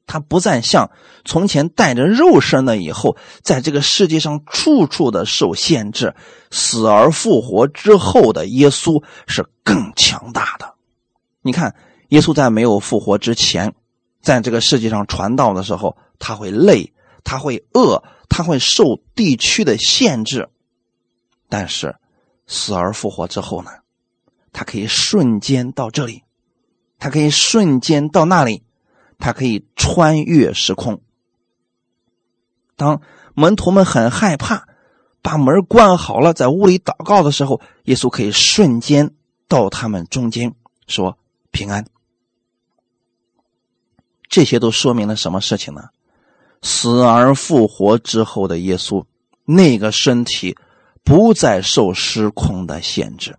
[0.06, 0.92] 他不再像
[1.24, 6.14] 从前带着肉身的，以后在这个世界上处处的受限制。
[6.52, 10.74] 死而复活之后的耶稣是更强大的。
[11.42, 11.74] 你看，
[12.08, 13.74] 耶稣在没有复活之前，
[14.20, 16.92] 在这个世界上传道的时候，他会累，
[17.24, 20.48] 他会饿，他会受地区的限制。
[21.48, 21.96] 但是
[22.46, 23.70] 死而复活之后呢，
[24.52, 26.22] 他可以瞬间到这里，
[26.98, 28.62] 他可以瞬间到那里。
[29.18, 31.00] 他可以穿越时空。
[32.76, 33.00] 当
[33.32, 34.68] 门徒们很害怕，
[35.22, 39.14] 把门关好了，在屋里祷告的时候，耶稣可以瞬间
[39.48, 40.54] 到他们中间，
[40.86, 41.16] 说
[41.50, 41.86] 平安。
[44.28, 45.88] 这些都说明了什么事情呢？
[46.62, 49.04] 死而复活之后的耶稣，
[49.44, 50.56] 那个身体
[51.04, 53.36] 不再受时空的限制。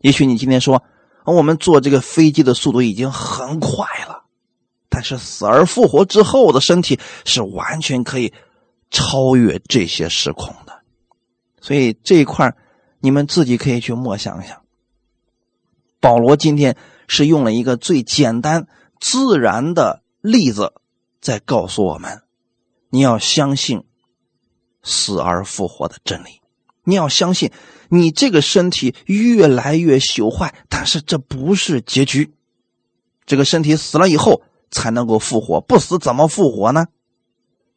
[0.00, 0.82] 也许你今天说，
[1.24, 4.24] 我们坐这个飞机的速度已经很快了。
[4.88, 8.32] 但是死而复活之后的身体是完全可以
[8.90, 10.80] 超越这些时空的，
[11.60, 12.56] 所以这一块
[13.00, 14.62] 你们自己可以去默想一想。
[16.00, 16.76] 保罗今天
[17.06, 18.66] 是用了一个最简单
[18.98, 20.72] 自然的例子，
[21.20, 22.22] 在告诉我们：
[22.90, 23.84] 你要相信
[24.82, 26.40] 死而复活的真理，
[26.84, 27.50] 你要相信
[27.88, 32.32] 你这个身体越来越朽坏，但是这不是结局，
[33.26, 34.42] 这个身体死了以后。
[34.70, 36.88] 才能够复活，不死怎么复活呢？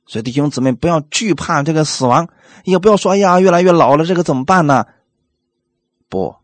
[0.06, 2.28] 所以弟兄姊妹不要惧怕这个死亡，
[2.66, 4.84] 也不要说哎呀越来越老了，这个怎么办呢？
[6.10, 6.36] 不，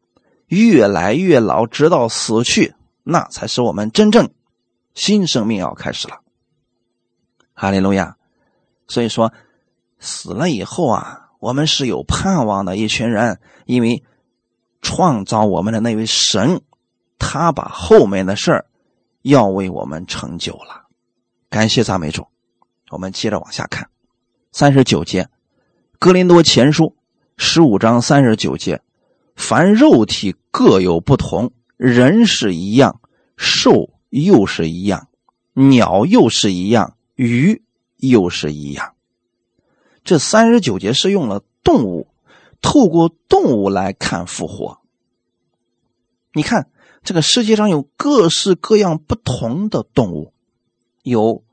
[0.45, 4.29] 越来越老，直到死去，那才是我们真正
[4.97, 6.21] 新生命要开始了。
[7.53, 8.17] 哈利路亚！
[8.87, 9.31] 所以说，
[9.99, 14.03] 死了以后啊，我们是有盼望的一群人，因为
[14.81, 16.61] 创造我们的那位神，
[17.19, 18.65] 他把后面的事儿。
[19.23, 20.87] 要为我们成就了，
[21.49, 22.25] 感谢赞美主。
[22.91, 23.89] 我们接着往下看，
[24.53, 25.23] 三十九节，
[25.99, 26.85] 《哥林多前书》
[27.35, 28.81] 十五章三十九节：
[29.35, 33.01] 凡肉体各有不同，人是一样，
[33.35, 35.07] 受又是一样，
[35.53, 37.63] 鸟又是一样，鱼
[37.97, 38.93] 又是一样。
[40.03, 42.07] 这三十九节是用了动物，
[42.61, 44.79] 透过动物来看复活。
[46.33, 46.69] 你看，
[47.03, 50.33] 这个世界上有各式各样不同的动物，
[51.03, 51.43] 有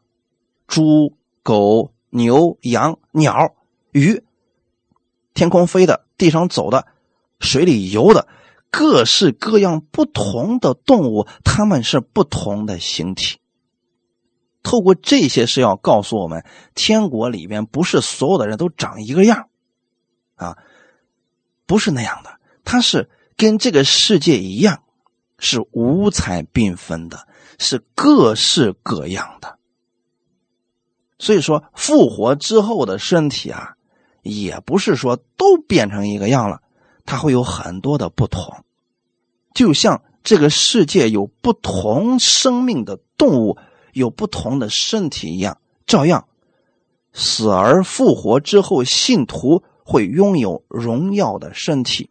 [0.69, 3.55] 猪、狗、牛、羊、鸟、
[3.91, 4.23] 鱼，
[5.33, 6.87] 天空飞的，地上走的，
[7.41, 8.29] 水里游的。
[8.77, 13.39] 各式各样不同的动物，它们是不同的形体。
[14.65, 19.49] 透过这些是要告诉我们，天国里边不是所有的人都长一个样，
[20.35, 20.59] 啊，
[21.67, 22.41] 不是那样的。
[22.65, 24.83] 它是跟这个世界一样，
[25.39, 27.29] 是五彩缤纷的，
[27.61, 29.57] 是各式各样的。
[31.21, 33.77] 所以说，复活之后的身体啊，
[34.23, 36.61] 也不是说都变成一个样了。
[37.05, 38.65] 它会有很多的不同，
[39.55, 43.59] 就像这个世界有不同生命的动物，
[43.93, 46.27] 有不同的身体一样，照样
[47.13, 52.11] 死而复活之后，信徒会拥有荣耀的身体。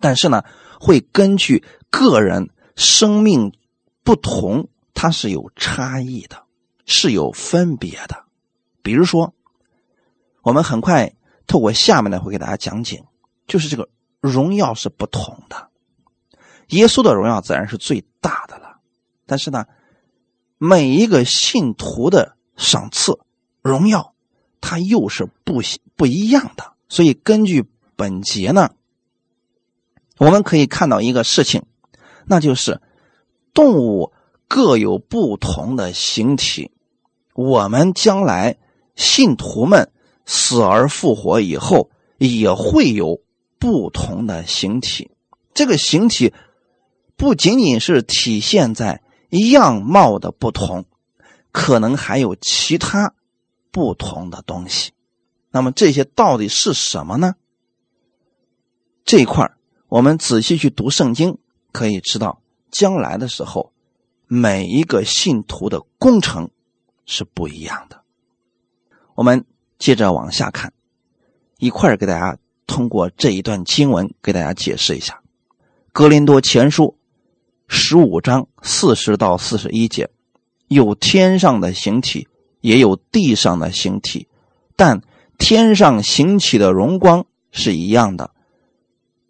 [0.00, 0.42] 但是呢，
[0.80, 3.52] 会根据个人生命
[4.02, 6.42] 不同，它是有差异的，
[6.86, 8.24] 是有分别的。
[8.82, 9.34] 比如说，
[10.42, 11.14] 我们很快
[11.46, 13.04] 透过下面呢会给大家讲解。
[13.46, 13.88] 就是这个
[14.20, 15.68] 荣耀是不同的，
[16.68, 18.78] 耶稣的荣耀自然是最大的了。
[19.26, 19.66] 但是呢，
[20.56, 23.18] 每一个信徒的赏赐
[23.60, 24.14] 荣耀，
[24.62, 25.60] 它又是不
[25.94, 26.72] 不一样的。
[26.88, 27.64] 所以根据
[27.96, 28.70] 本节呢，
[30.16, 31.64] 我们可以看到一个事情，
[32.24, 32.80] 那就是
[33.52, 34.12] 动物
[34.48, 36.70] 各有不同的形体。
[37.34, 38.56] 我们将来
[38.94, 39.90] 信徒们
[40.24, 43.20] 死而复活以后，也会有。
[43.64, 45.10] 不同的形体，
[45.54, 46.34] 这个形体
[47.16, 50.84] 不仅仅是体现在样貌的不同，
[51.50, 53.14] 可能还有其他
[53.70, 54.92] 不同的东西。
[55.50, 57.36] 那么这些到底是什么呢？
[59.02, 59.50] 这一块
[59.88, 61.38] 我们仔细去读圣经，
[61.72, 63.72] 可以知道将来的时候，
[64.26, 66.50] 每一个信徒的工程
[67.06, 68.02] 是不一样的。
[69.14, 69.46] 我们
[69.78, 70.74] 接着往下看，
[71.56, 72.36] 一块给大家。
[72.66, 75.20] 通过这一段经文给大家解释一下，
[75.92, 76.84] 《格林多前书》
[77.68, 80.10] 十五章四十到四十一节，
[80.68, 82.28] 有天上的形体，
[82.60, 84.28] 也有地上的形体，
[84.76, 85.02] 但
[85.38, 88.30] 天上形体的荣光是一样的，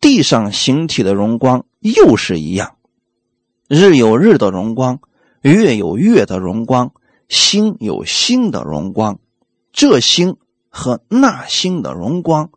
[0.01, 2.77] 地上形体的荣光又是一样。
[3.68, 5.01] 日有日的荣光，
[5.40, 6.92] 月有月的荣光，
[7.29, 9.18] 星有星的荣光，
[9.73, 10.37] 这星
[10.68, 12.51] 和那星的荣光。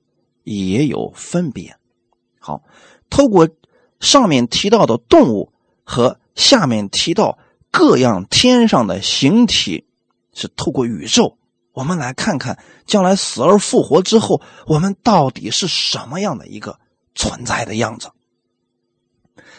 [0.47, 1.75] 也有分别。
[2.39, 2.61] 好，
[3.09, 3.49] 透过
[3.99, 5.51] 上面提到的动物
[5.83, 7.37] 和下面提到
[7.69, 9.85] 各样天上的形体，
[10.33, 11.37] 是透过宇宙，
[11.73, 16.79] 我们来看看将来死而复活之后，我们到底是什么样的一个
[17.13, 18.11] 存在的样子。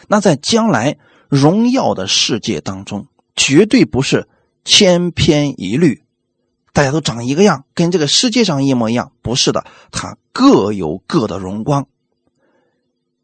[0.07, 0.97] 那在将来
[1.27, 4.27] 荣耀的世界当中，绝对不是
[4.65, 6.03] 千篇一律。
[6.79, 9.11] 大家都长一个样，跟这个世界上一模一样？
[9.21, 11.89] 不是的，它各有各的荣光。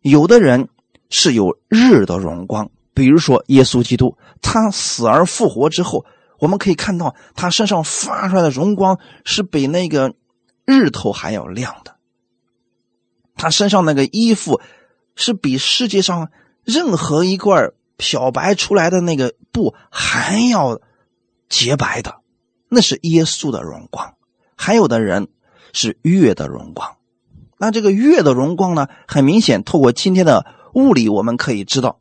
[0.01, 0.67] 有的人
[1.09, 6.05] 是有日的荣光，比如说耶稣基督，他死而复活之后，
[6.37, 10.15] 我们可以看到他身上发出来的荣光是比那个
[10.65, 11.95] 日头还要亮的。
[13.37, 14.59] 他身上那个衣服
[15.15, 16.29] 是比世界上
[16.65, 20.81] 任何一块漂白出来的那个布还要
[21.47, 22.17] 洁白的。
[22.69, 24.15] 那是耶稣的荣光，
[24.55, 25.27] 还有的人
[25.73, 26.97] 是月的荣光。
[27.57, 28.87] 那这个月的荣光呢？
[29.07, 31.99] 很明显，透过今天的物理，我们可以知道，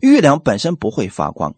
[0.00, 1.54] 月亮本身不会发光，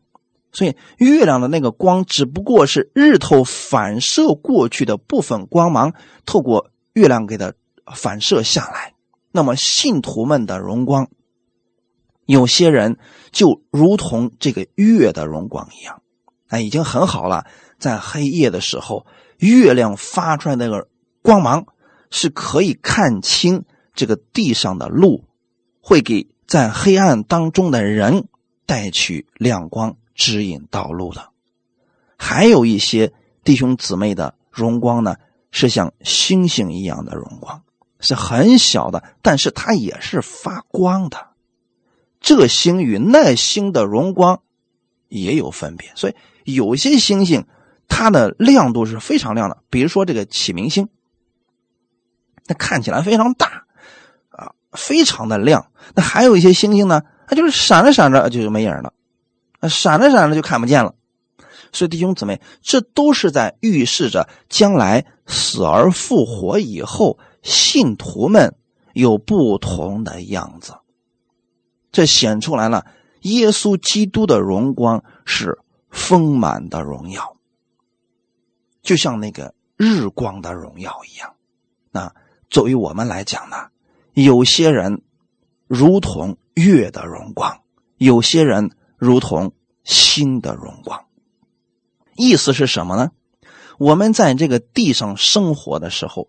[0.53, 7.53] 所以月亮的那个光只不过是日头反射过去的部分光芒，透过月亮给它
[7.93, 8.95] 反射下来。
[9.33, 11.09] 那么信徒们的荣光，
[12.27, 12.97] 有些人
[13.33, 16.01] 就如同这个月的荣光一样，
[16.51, 17.47] 那已经很好了。
[17.79, 19.07] 在黑夜的时候，
[19.39, 20.89] 月亮发出来那个
[21.23, 21.65] 光芒
[22.11, 25.25] 是可以看清这个地上的路，
[25.81, 28.29] 会给在黑暗当中的人
[28.67, 31.31] 带去亮光，指引道路的。
[32.19, 33.13] 还有一些
[33.45, 35.17] 弟兄姊妹的荣光呢，
[35.51, 37.63] 是像星星一样的荣光，
[37.99, 41.29] 是很小的，但是它也是发光的。
[42.21, 44.43] 这星与那星的荣光
[45.09, 47.47] 也有分别，所以有些星星。
[47.93, 50.89] 它的亮度是非常亮的，比如说这个启明星，
[52.47, 53.65] 它看起来非常大，
[54.29, 55.73] 啊，非常的亮。
[55.97, 58.93] 那还有一些星星呢，它就是闪着闪着就没影了，
[59.69, 60.95] 闪着闪着就看不见了。
[61.73, 68.55] 所以弟兄姊妹，这都是在预示着将来死而复活以后，信徒们
[68.93, 70.75] 有不同的样子。
[71.91, 72.87] 这显出来了，
[73.23, 75.59] 耶稣基督的荣光是
[75.91, 77.37] 丰满的荣耀，
[78.83, 81.35] 就像那个日光的荣耀一样。
[81.91, 82.15] 那
[82.49, 83.71] 作为我们来讲呢，
[84.15, 85.03] 有些人
[85.67, 87.63] 如同月的荣光，
[87.97, 89.53] 有些人如同
[89.85, 91.07] 星的荣光。
[92.15, 93.11] 意思是什么呢？
[93.79, 96.29] 我们在这个地上生活的时候，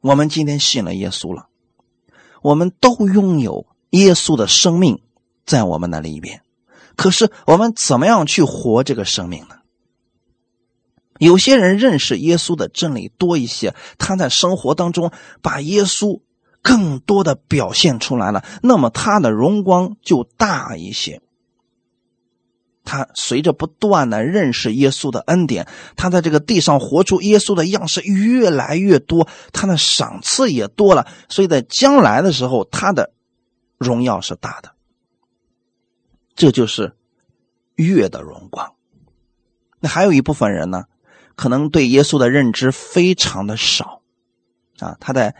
[0.00, 1.48] 我们今天信了耶稣了，
[2.42, 5.02] 我们都拥有耶稣的生命
[5.46, 6.42] 在我们的里边。
[6.98, 9.54] 可是我们怎么样去活这个生命呢？
[11.18, 16.20] 有些人认识耶稣的真理多一些，他在生活当中把耶稣
[16.60, 21.22] 更多的表现出来了，那么他的荣光就大一些。
[22.84, 33.12] 他随着不断的认识耶稣的恩典，他在这个地上活出耶稣的样式越来越多，他的赏赐也多了，所以在将来的时候，他的
[33.78, 34.72] 荣耀是大的。
[36.38, 36.94] 这就是
[37.74, 38.74] 月的荣光。
[39.80, 40.84] 那还有一部分人呢，
[41.34, 44.02] 可能对耶稣的认知非常的少
[44.78, 45.34] 啊，他在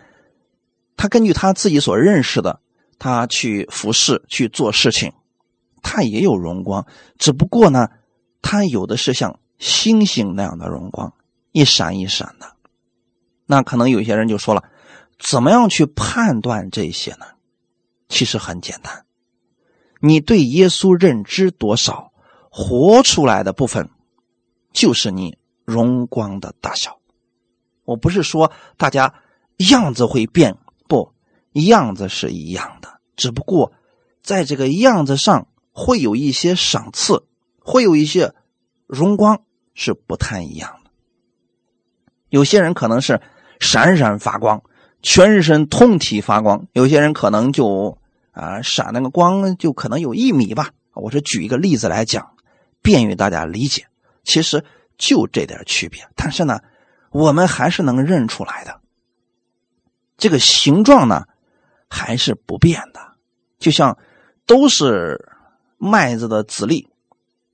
[0.97, 2.61] 他根据他自己所认识的，
[2.99, 5.13] 他去服侍去做事情。
[5.81, 6.85] 他也有荣光，
[7.17, 7.89] 只不过呢，
[8.43, 11.15] 他有的是像星星那样的荣光，
[11.53, 12.57] 一闪一闪的。
[13.47, 14.65] 那可能有些人就说了，
[15.17, 17.27] 怎么样去判断这些呢？
[18.09, 19.05] 其实很简单，
[20.01, 22.13] 你对耶稣认知多少，
[22.51, 23.91] 活出来的部分，
[24.73, 26.99] 就是你荣光的大小。
[27.85, 29.15] 我不是说大家
[29.71, 30.57] 样子会变，
[30.89, 31.13] 不，
[31.53, 33.73] 样子是一样的，只不过
[34.23, 35.47] 在这个样子上。
[35.81, 37.23] 会有一些赏赐，
[37.61, 38.35] 会有一些
[38.89, 39.43] 荣光
[39.75, 40.91] 是不太一样的。
[42.31, 43.21] 有些人可能是
[43.61, 44.61] 闪闪发光，
[45.03, 47.97] 全身通体发光；有些人可能就
[48.39, 50.71] 啊闪那个光就可能有一米吧。
[50.95, 52.31] 我是举一个例子来讲，
[52.81, 53.87] 便于大家理解。
[54.25, 54.65] 其实
[54.97, 56.61] 就这点区别，但是呢，
[57.11, 58.81] 我们还是能认出来的。
[60.17, 61.25] 这个形状呢
[61.89, 63.01] 还是不变的，
[63.59, 63.99] 就像
[64.47, 65.29] 都是。
[65.81, 66.89] 麦子的籽粒，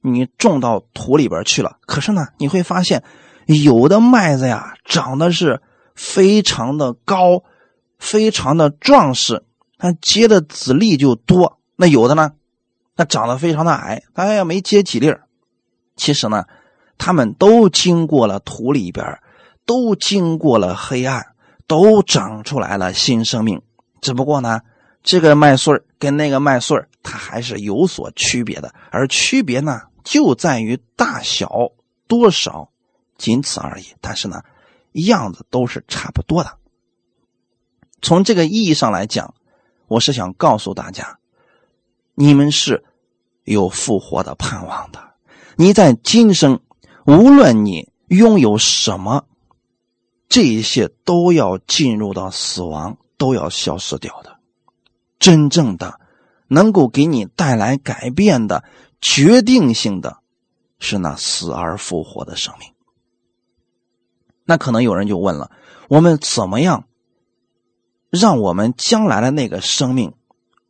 [0.01, 1.76] 你种到土里边去了。
[1.85, 3.05] 可是呢，你会发现，
[3.45, 5.61] 有的麦子呀，长得是
[5.95, 7.45] 非常的高，
[7.99, 9.45] 非常的壮实，
[9.85, 11.59] 那结的籽粒就多。
[11.76, 12.32] 那有的呢，
[12.97, 15.14] 那长得非常的矮，它也没结几粒
[15.95, 16.47] 其实呢，
[16.97, 19.20] 它们都经过了土里边，
[19.66, 21.26] 都经过了黑暗，
[21.66, 23.61] 都长出来了新生命。
[24.01, 24.62] 只不过呢。
[25.07, 31.72] 这个麦穗跟那个麦穗它还是有所区别的，而区别呢，就在于大小
[32.09, 32.70] 多少，
[33.18, 33.85] 仅此而已。
[34.01, 34.41] 但是呢，
[34.93, 36.57] 样子都是差不多的。
[38.01, 39.35] 从这个意义上来讲，
[39.87, 41.18] 我是想告诉大家，
[42.14, 42.85] 你们是
[43.45, 45.14] 有复活的盼望的。
[45.57, 46.61] 你在今生，
[47.07, 49.26] 无论你拥有什么，
[50.28, 54.39] 这一切都要进入到死亡，都要消失掉的。
[55.18, 56.01] 真正的
[56.49, 58.64] 能够给你带来改变的、
[59.01, 60.18] 决定性的，
[60.78, 62.68] 是那死而复活的生命。
[64.45, 65.51] 那可能有人就问了：
[65.89, 66.87] 我们怎么样
[68.15, 70.15] 让我们将来的那个生命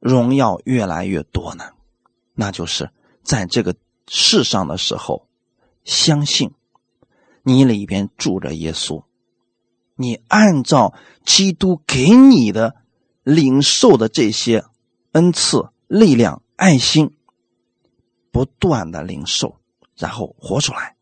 [0.00, 1.64] 荣耀越来越多呢？
[2.34, 2.90] 那就是
[3.22, 3.74] 在这个
[4.08, 5.28] 世上的时候，
[5.84, 6.52] 相信
[7.42, 9.04] 你里边住着耶稣，
[9.94, 12.76] 你按照基督给你的。
[13.24, 14.66] 领受的这些
[15.12, 17.16] 恩赐、力量、爱心，
[18.30, 19.56] 不断的领受，
[19.96, 20.96] 然后活出来，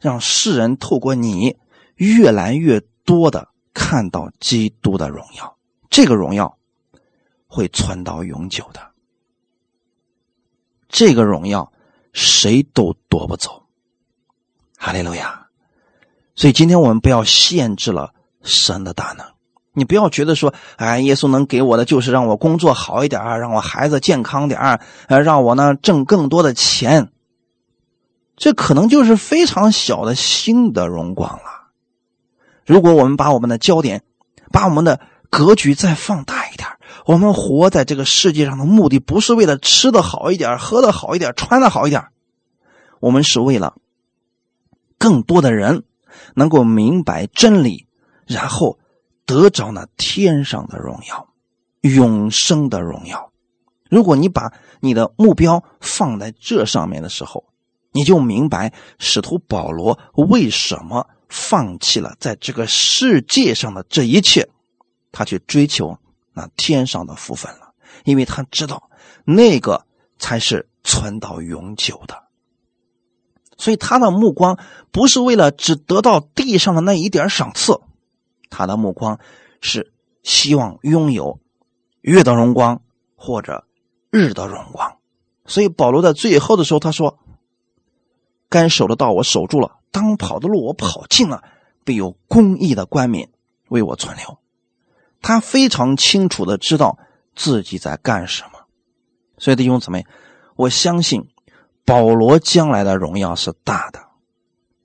[0.00, 1.58] 让世人透过你
[1.96, 5.55] 越来越多的看到基督的荣耀。
[5.90, 6.56] 这个荣耀
[7.46, 8.80] 会传到永久的，
[10.88, 11.72] 这个荣耀
[12.12, 13.64] 谁都夺不走。
[14.78, 15.46] 哈利路亚！
[16.34, 18.12] 所以今天我们不要限制了
[18.42, 19.26] 神的大能。
[19.72, 27.10] 你不要觉得说，哎，耶稣能给我的就是让我工作好一点让我孩子健康点呃，让我呢挣更多的钱。
[28.36, 31.70] 这可能就是非常小的新的荣光了。
[32.66, 34.02] 如果我们把我们的焦点，
[34.52, 35.00] 把我们的
[35.30, 36.68] 格局再放大一点，
[37.04, 42.06] 我们活在这个世界上的目的不是为了吃的好一点、喝的好一点、穿的好一点，
[43.00, 43.74] 我们是为了
[44.98, 45.84] 更多的人
[46.34, 47.86] 能够明白真理，
[48.26, 48.78] 然后。
[49.28, 51.26] 得着那天上的荣耀，
[51.80, 53.32] 永生的荣耀，
[53.90, 57.42] 如果你把你的目标放在这上面的时候，
[57.90, 64.48] 你就明白使徒保罗为什么放弃了在这个世界上的这一切，
[65.16, 65.96] 他去追求
[66.34, 67.72] 那天上的福分了，
[68.04, 68.90] 因为他知道
[69.24, 69.86] 那个
[70.18, 72.24] 才是存到永久的。
[73.56, 74.58] 所以他的目光
[74.90, 77.80] 不是为了只得到地上的那一点赏赐，
[78.50, 79.18] 他的目光
[79.62, 79.90] 是
[80.22, 81.40] 希望拥有
[82.02, 82.82] 月的荣光
[83.14, 83.64] 或者
[84.10, 84.98] 日的荣光。
[85.46, 87.18] 所以保罗在最后的时候他说
[88.50, 91.42] ：“该守的道我守住了，当跑的路我跑尽了，
[91.84, 93.30] 必有公义的冠冕
[93.70, 94.38] 为我存留。”
[95.26, 97.00] 他非常清楚的知道
[97.34, 98.60] 自己在干什么。
[99.38, 100.06] 所以弟兄姊妹，
[100.54, 101.28] 我相信。
[101.84, 104.00] 保罗将来的荣耀是大的，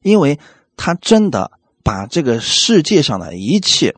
[0.03, 0.39] 因为
[0.77, 1.51] 他真的
[1.83, 3.95] 把这个世界上的一切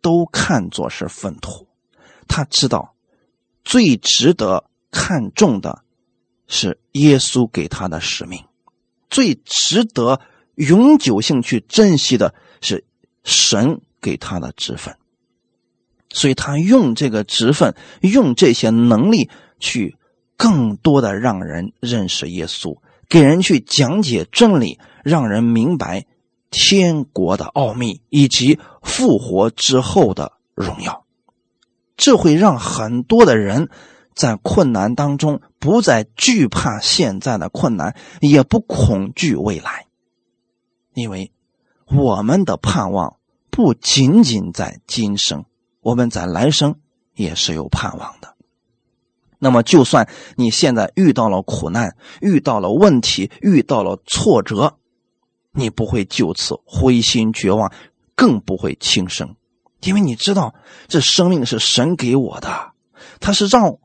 [0.00, 1.68] 都看作是粪土。
[2.26, 2.96] 他知道
[3.62, 5.84] 最值得看重的
[6.48, 8.44] 是耶稣给他的使命，
[9.08, 10.20] 最值得
[10.56, 12.84] 永久性去珍惜的是
[13.22, 14.96] 神给他的职分。
[16.12, 19.96] 所以他用这个职分，用这些能力去。
[20.34, 26.06] 更多的让人认识耶稣，给人去讲解真理，让人明白
[26.50, 31.04] 天国的奥秘以及复活之后的荣耀。
[31.96, 33.68] 这会让很多的人
[34.16, 39.86] 在困难当中不再惧怕现在的困难，也不恐惧未来，
[40.92, 41.30] 因为
[41.86, 45.44] 我们的盼望不仅仅在今生，
[45.82, 46.76] 我们在来生
[47.14, 48.34] 也是有盼望的。
[49.38, 54.78] 那么，就算你现在遇到了苦难，遇到了问题，遇到了挫折，
[55.50, 57.72] 你不会就此灰心绝望，
[58.14, 59.34] 更不会轻生，
[59.80, 60.54] 因为你知道，
[60.86, 62.70] 这生命是神给我的，
[63.18, 63.78] 他是让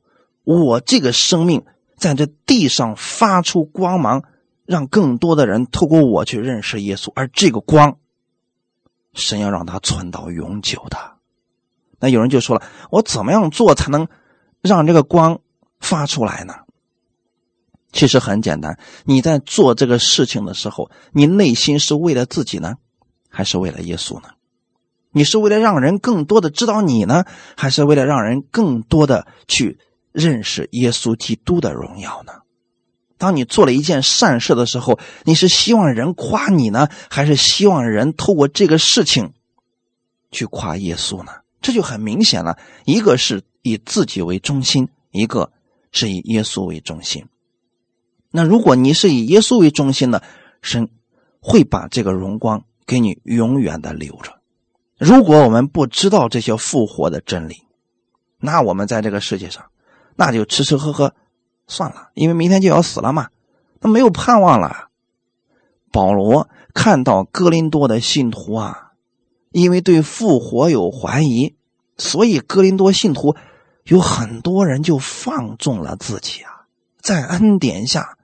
[0.44, 4.24] 我这个生命在这地上发出光芒，
[4.64, 7.98] 让更多的人透过我去认识耶稣，而这个光，
[9.16, 11.17] 神要让它存到永久的。
[12.00, 14.08] 那有人就说了，我怎么样做才能
[14.62, 15.40] 让这个光？
[15.80, 16.56] 发出来呢？
[17.92, 22.78] 其实很简单，你在做这个事情的时候，你内心是为了自己呢，
[23.30, 24.30] 还是为了耶稣呢？
[25.12, 27.26] 你是为了让人更多的知道你呢，
[27.56, 29.78] 还是为了让人更多的去
[30.12, 32.34] 认识耶稣基督的荣耀呢？
[33.20, 39.34] 当你做了一件善事的时候，你是希望人夸你呢，还是希望人透过这个事情
[40.32, 41.34] 去夸耶稣呢？
[41.62, 45.52] 这就很明显了，一个是以自己为中心，一个。
[45.90, 47.26] 是以耶稣为中心。
[48.30, 50.22] 那如果你是以耶稣为中心的，
[50.62, 50.90] 神
[51.40, 54.42] 会把这个荣光给你永远的留着。
[55.00, 57.64] 如果我们不知道这些复活的真理，
[58.38, 59.72] 那我们在这个世界上，
[60.18, 61.16] 那就吃吃喝喝
[61.68, 63.30] 算了，因为明天就要死了嘛，
[63.80, 64.90] 那没有盼望了。
[65.92, 68.87] 保罗看到哥林多的信徒啊，
[69.52, 71.56] 因为对复活有怀疑，
[71.98, 73.36] 所以哥林多信徒。
[73.84, 76.68] 有很多人就放纵了自己啊，
[77.00, 78.18] 在恩典下，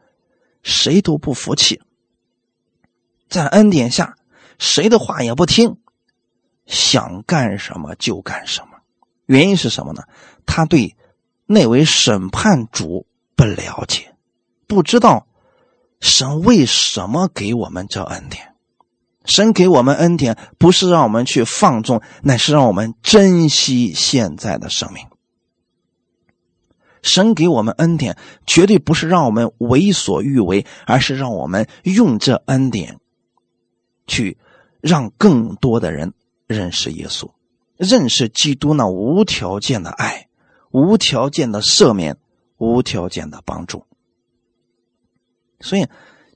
[0.62, 1.78] 谁都不服气；
[3.30, 4.18] 在恩典下，
[4.60, 5.78] 谁的话也不听，
[6.66, 8.80] 想干什么就干什么。
[9.26, 10.04] 原因是什么呢？
[10.46, 10.98] 他对
[11.46, 13.08] 那位审判主
[13.38, 14.14] 不了解，
[14.68, 15.28] 不知道
[16.02, 18.53] 神为什么给我们这恩典。
[19.26, 25.08] 神给我们恩典，不是让我们去放纵，乃是让我们珍惜现在的生命。
[27.02, 33.00] 神给我们恩典，绝对不是让我们为所欲为，而是让我们用这恩典，
[34.08, 34.38] 去
[34.80, 36.14] 让更多的人
[36.48, 37.32] 认识耶稣，
[37.78, 40.28] 认识基督那无条件的爱、
[40.72, 42.18] 无条件的赦免、
[42.58, 43.86] 无条件的帮助。
[45.60, 45.88] 所以，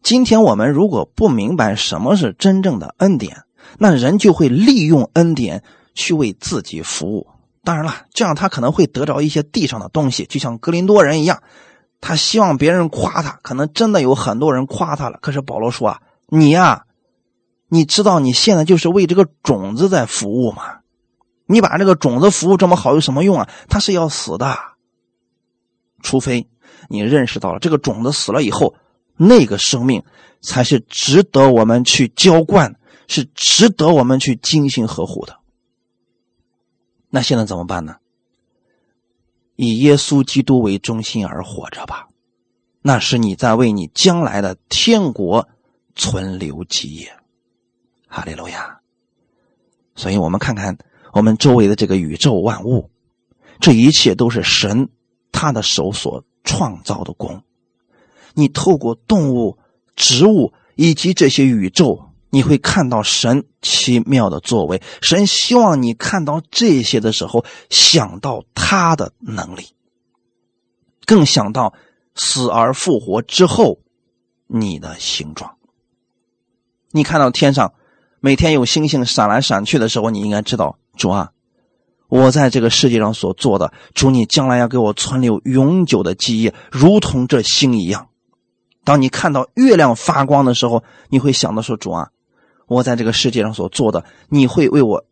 [0.04, 3.44] 今天我们如果不明白什么是真正的恩典，
[3.78, 7.28] 那人就会利用恩典去为自己服务。
[7.64, 11.44] 当然了，这样他可能会得着一些地上的东西，就像格林多人一样，
[12.00, 15.20] 他希望别人夸他，可能真的有很多人夸他了。
[15.22, 16.86] 可是保罗说啊，你呀，
[17.68, 20.80] 你知道你现在就是为这个种子在服务吗？
[21.46, 23.50] 你把这个种子服务这么好有什么用啊？
[23.68, 24.58] 它是要死的，
[26.02, 26.48] 除非
[26.88, 28.76] 你认识到了这个种子死了以后，
[29.18, 30.04] 那个生命
[30.42, 35.38] 才是值得我们去浇灌，是值得我们去精心呵护的。
[37.10, 37.98] 那现在怎么办呢？
[39.56, 42.10] 以耶稣基督为中心而活着吧，
[42.82, 45.50] 那是你在为你将来的天国
[45.96, 47.12] 存留基业。
[48.08, 48.80] 哈利路亚！
[49.96, 50.78] 所以我们看看
[51.12, 52.92] 我们周围的这个宇宙万物，
[53.60, 54.90] 这一切都是神
[55.32, 57.42] 他的手所创造的功。
[58.38, 59.58] 你透过动物、
[59.96, 64.80] 植物以及这些宇宙，你会看到神奇妙的作为。
[65.02, 69.70] 神希望你看到这些的时候，想到他的能力，
[71.08, 71.74] 更想到
[72.14, 73.80] 死而复活之后
[74.46, 75.56] 你的形状。
[76.92, 77.74] 你看到天上
[78.20, 81.32] 每天有星星闪来闪去的时候，你应该知道主啊。
[82.08, 88.10] 我在这个世界上所做的，主，你将来要给我存留永久的记忆，如同这星一样。
[88.88, 92.12] 当你看到月亮发光的时候，你会想到说：“主啊，
[92.68, 95.04] 我在这个世界上所做的，你会为我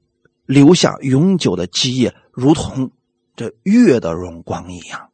[0.46, 2.92] 留下永久的记忆，如同
[3.36, 5.10] 这月的荣光一样。”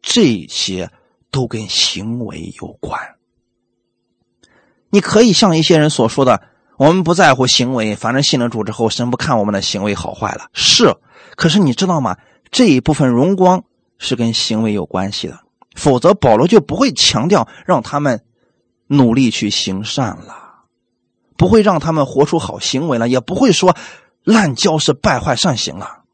[0.00, 0.88] 这些
[1.32, 3.16] 都跟行为有关。
[4.90, 6.40] 你可以像一些人所说的。
[6.76, 10.46] 我们不在乎行为，反正信了主之后，神不看我们的行为好坏了。
[10.52, 10.94] 是，
[11.34, 12.16] 可是你知道吗？
[12.52, 13.64] 这一部分荣光
[13.98, 15.40] 是跟行为有关系的，
[15.74, 18.24] 否则保罗就不会强调让他们
[18.86, 20.64] 努力去行善了，
[21.36, 23.76] 不会让他们活出好行为了，也不会说
[24.22, 26.04] 滥交是败坏善行了。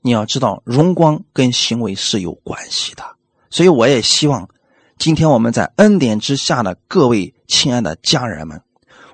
[0.00, 3.16] 你要知道，荣光跟行为是有关系的，
[3.50, 4.48] 所以我也希望。
[4.96, 8.62] 今天我们在恩典之下的各位亲爱的家人们，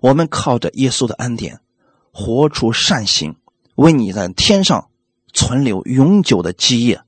[0.01, 1.61] 我们靠着耶稣的恩典，
[2.13, 3.37] 活出善行，
[3.77, 4.91] 为你在天上
[5.33, 7.01] 存留永久的基业。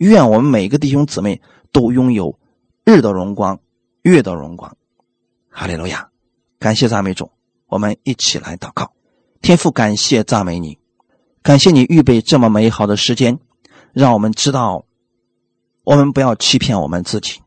[0.00, 1.42] 愿我们每个弟兄姊妹
[1.72, 2.38] 都拥有
[2.86, 3.60] 日的荣光，
[4.00, 4.74] 月的荣光。
[5.50, 6.08] 哈利路亚！
[6.58, 7.30] 感谢赞美主，
[7.66, 8.92] 我们一起来祷告。
[9.42, 10.78] 天父，感谢赞美你，
[11.42, 13.40] 感谢你预备这么美好的时间，
[13.92, 14.86] 让我们知道，
[15.84, 17.42] 我们不要欺骗我们自己。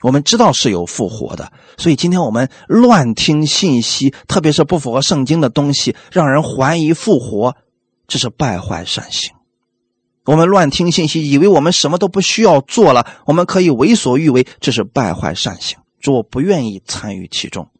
[0.00, 7.54] 我们知道是有复活的，所以今天我们乱听信息，特别是不符合圣经的东西，让人怀疑复活，
[8.08, 9.32] 这是败坏善行。
[10.24, 15.78] 我们乱听信息，以为我们什么都不需要做了，我们可以为所欲为，这是败坏善行。
[16.00, 17.70] 主，我不愿意参与其中。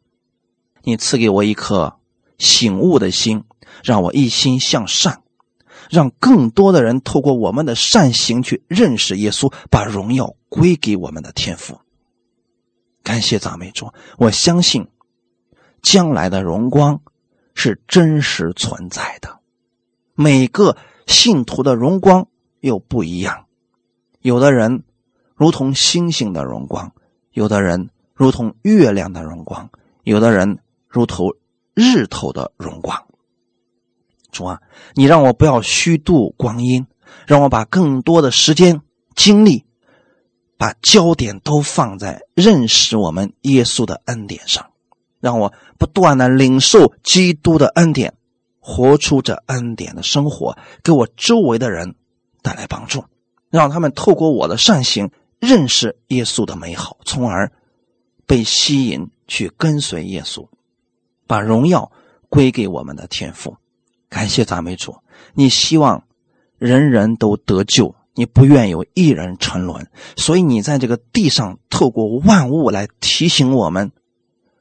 [0.83, 1.97] 你赐给我一颗
[2.37, 3.45] 醒悟的心，
[3.83, 5.21] 让我一心向善，
[5.89, 11.79] 让更多的人透过我们的善行去认识耶稣，把荣耀归给我们的天父。
[13.03, 14.87] 感谢赞美主，我相信
[15.81, 17.01] 将来的荣光
[17.53, 19.39] 是真实存在的。
[20.15, 22.27] 每个信徒的荣光
[22.63, 23.45] 又不一样，
[24.21, 24.83] 有的人
[25.35, 26.93] 如同星星的荣光，
[27.33, 29.69] 有的人如同月亮的荣光，
[30.03, 31.35] 有的人如同
[31.73, 33.05] 日头的荣光。
[34.31, 34.61] 主啊，
[34.93, 36.87] 你让我不要虚度光阴，
[37.27, 38.81] 让我把更多的时间
[39.13, 39.65] 精力。
[40.55, 44.71] 把焦点都放在认识我们耶稣的恩典上，
[45.19, 48.13] 让我不断的领受基督的恩典，
[48.61, 51.95] 活出这恩典的生活，给我周围的人
[52.43, 53.03] 带来帮助，
[53.49, 57.51] 让他们透过我的善行认识耶稣的美好，从而
[58.27, 60.47] 被吸引去跟随耶稣，
[61.25, 61.91] 把荣耀
[62.29, 63.57] 归给我们的天父。
[64.09, 64.97] 感谢赞美主，
[65.33, 66.03] 你希望
[66.59, 67.95] 人人都得救。
[68.15, 73.91] 你不愿有一人沉沦，所以你在这个地上透过万物来提醒我们，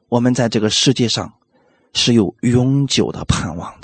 [0.09, 1.35] 我们在这个世界上
[1.93, 3.82] 是有永久的盼望。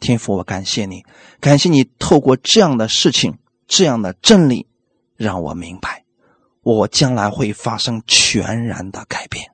[0.00, 1.04] 天父，我感谢你，
[1.38, 3.38] 感谢你透过这样的事情、
[3.68, 4.66] 这样的真理，
[5.16, 6.04] 让我明白，
[6.62, 9.52] 我将来会发生全然的改变。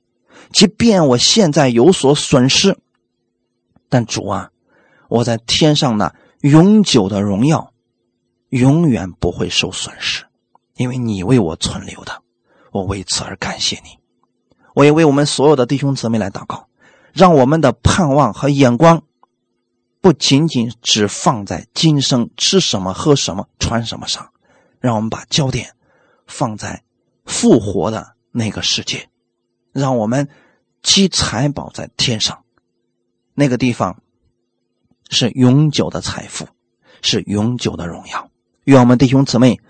[0.52, 2.78] 即便我现在有所损失，
[3.88, 4.50] 但主啊，
[5.08, 7.72] 我在天上那永久的荣耀。
[8.50, 10.24] 永远不会受损失，
[10.76, 12.22] 因为你为我存留的，
[12.70, 13.98] 我为此而感谢你。
[14.72, 16.68] 我也为我们所有的弟兄姊妹来祷告，
[17.12, 19.02] 让我们的盼望和眼光
[20.00, 24.30] 不仅仅只放在今生吃什么、喝什么、穿什么上，
[24.78, 25.74] 让我们把焦点
[26.26, 26.82] 放在
[27.24, 29.08] 复活的那个世界，
[29.72, 30.28] 让我们
[30.82, 32.44] 积财宝在天上，
[33.34, 34.00] 那个地方
[35.10, 36.46] 是永久的财富，
[37.02, 38.30] 是永久的荣耀。
[38.64, 39.60] 愿我们弟兄姊妹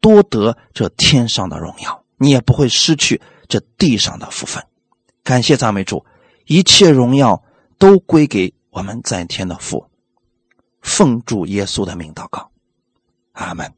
[0.00, 4.64] 多得这天上的荣耀，你也不会失去这地上的福分。
[5.22, 6.04] 感谢赞美主，
[6.46, 7.42] 一切荣耀
[7.78, 9.86] 都归给我们在天的父。
[10.80, 12.50] 奉主耶稣的名祷告，
[13.32, 13.72] 阿门。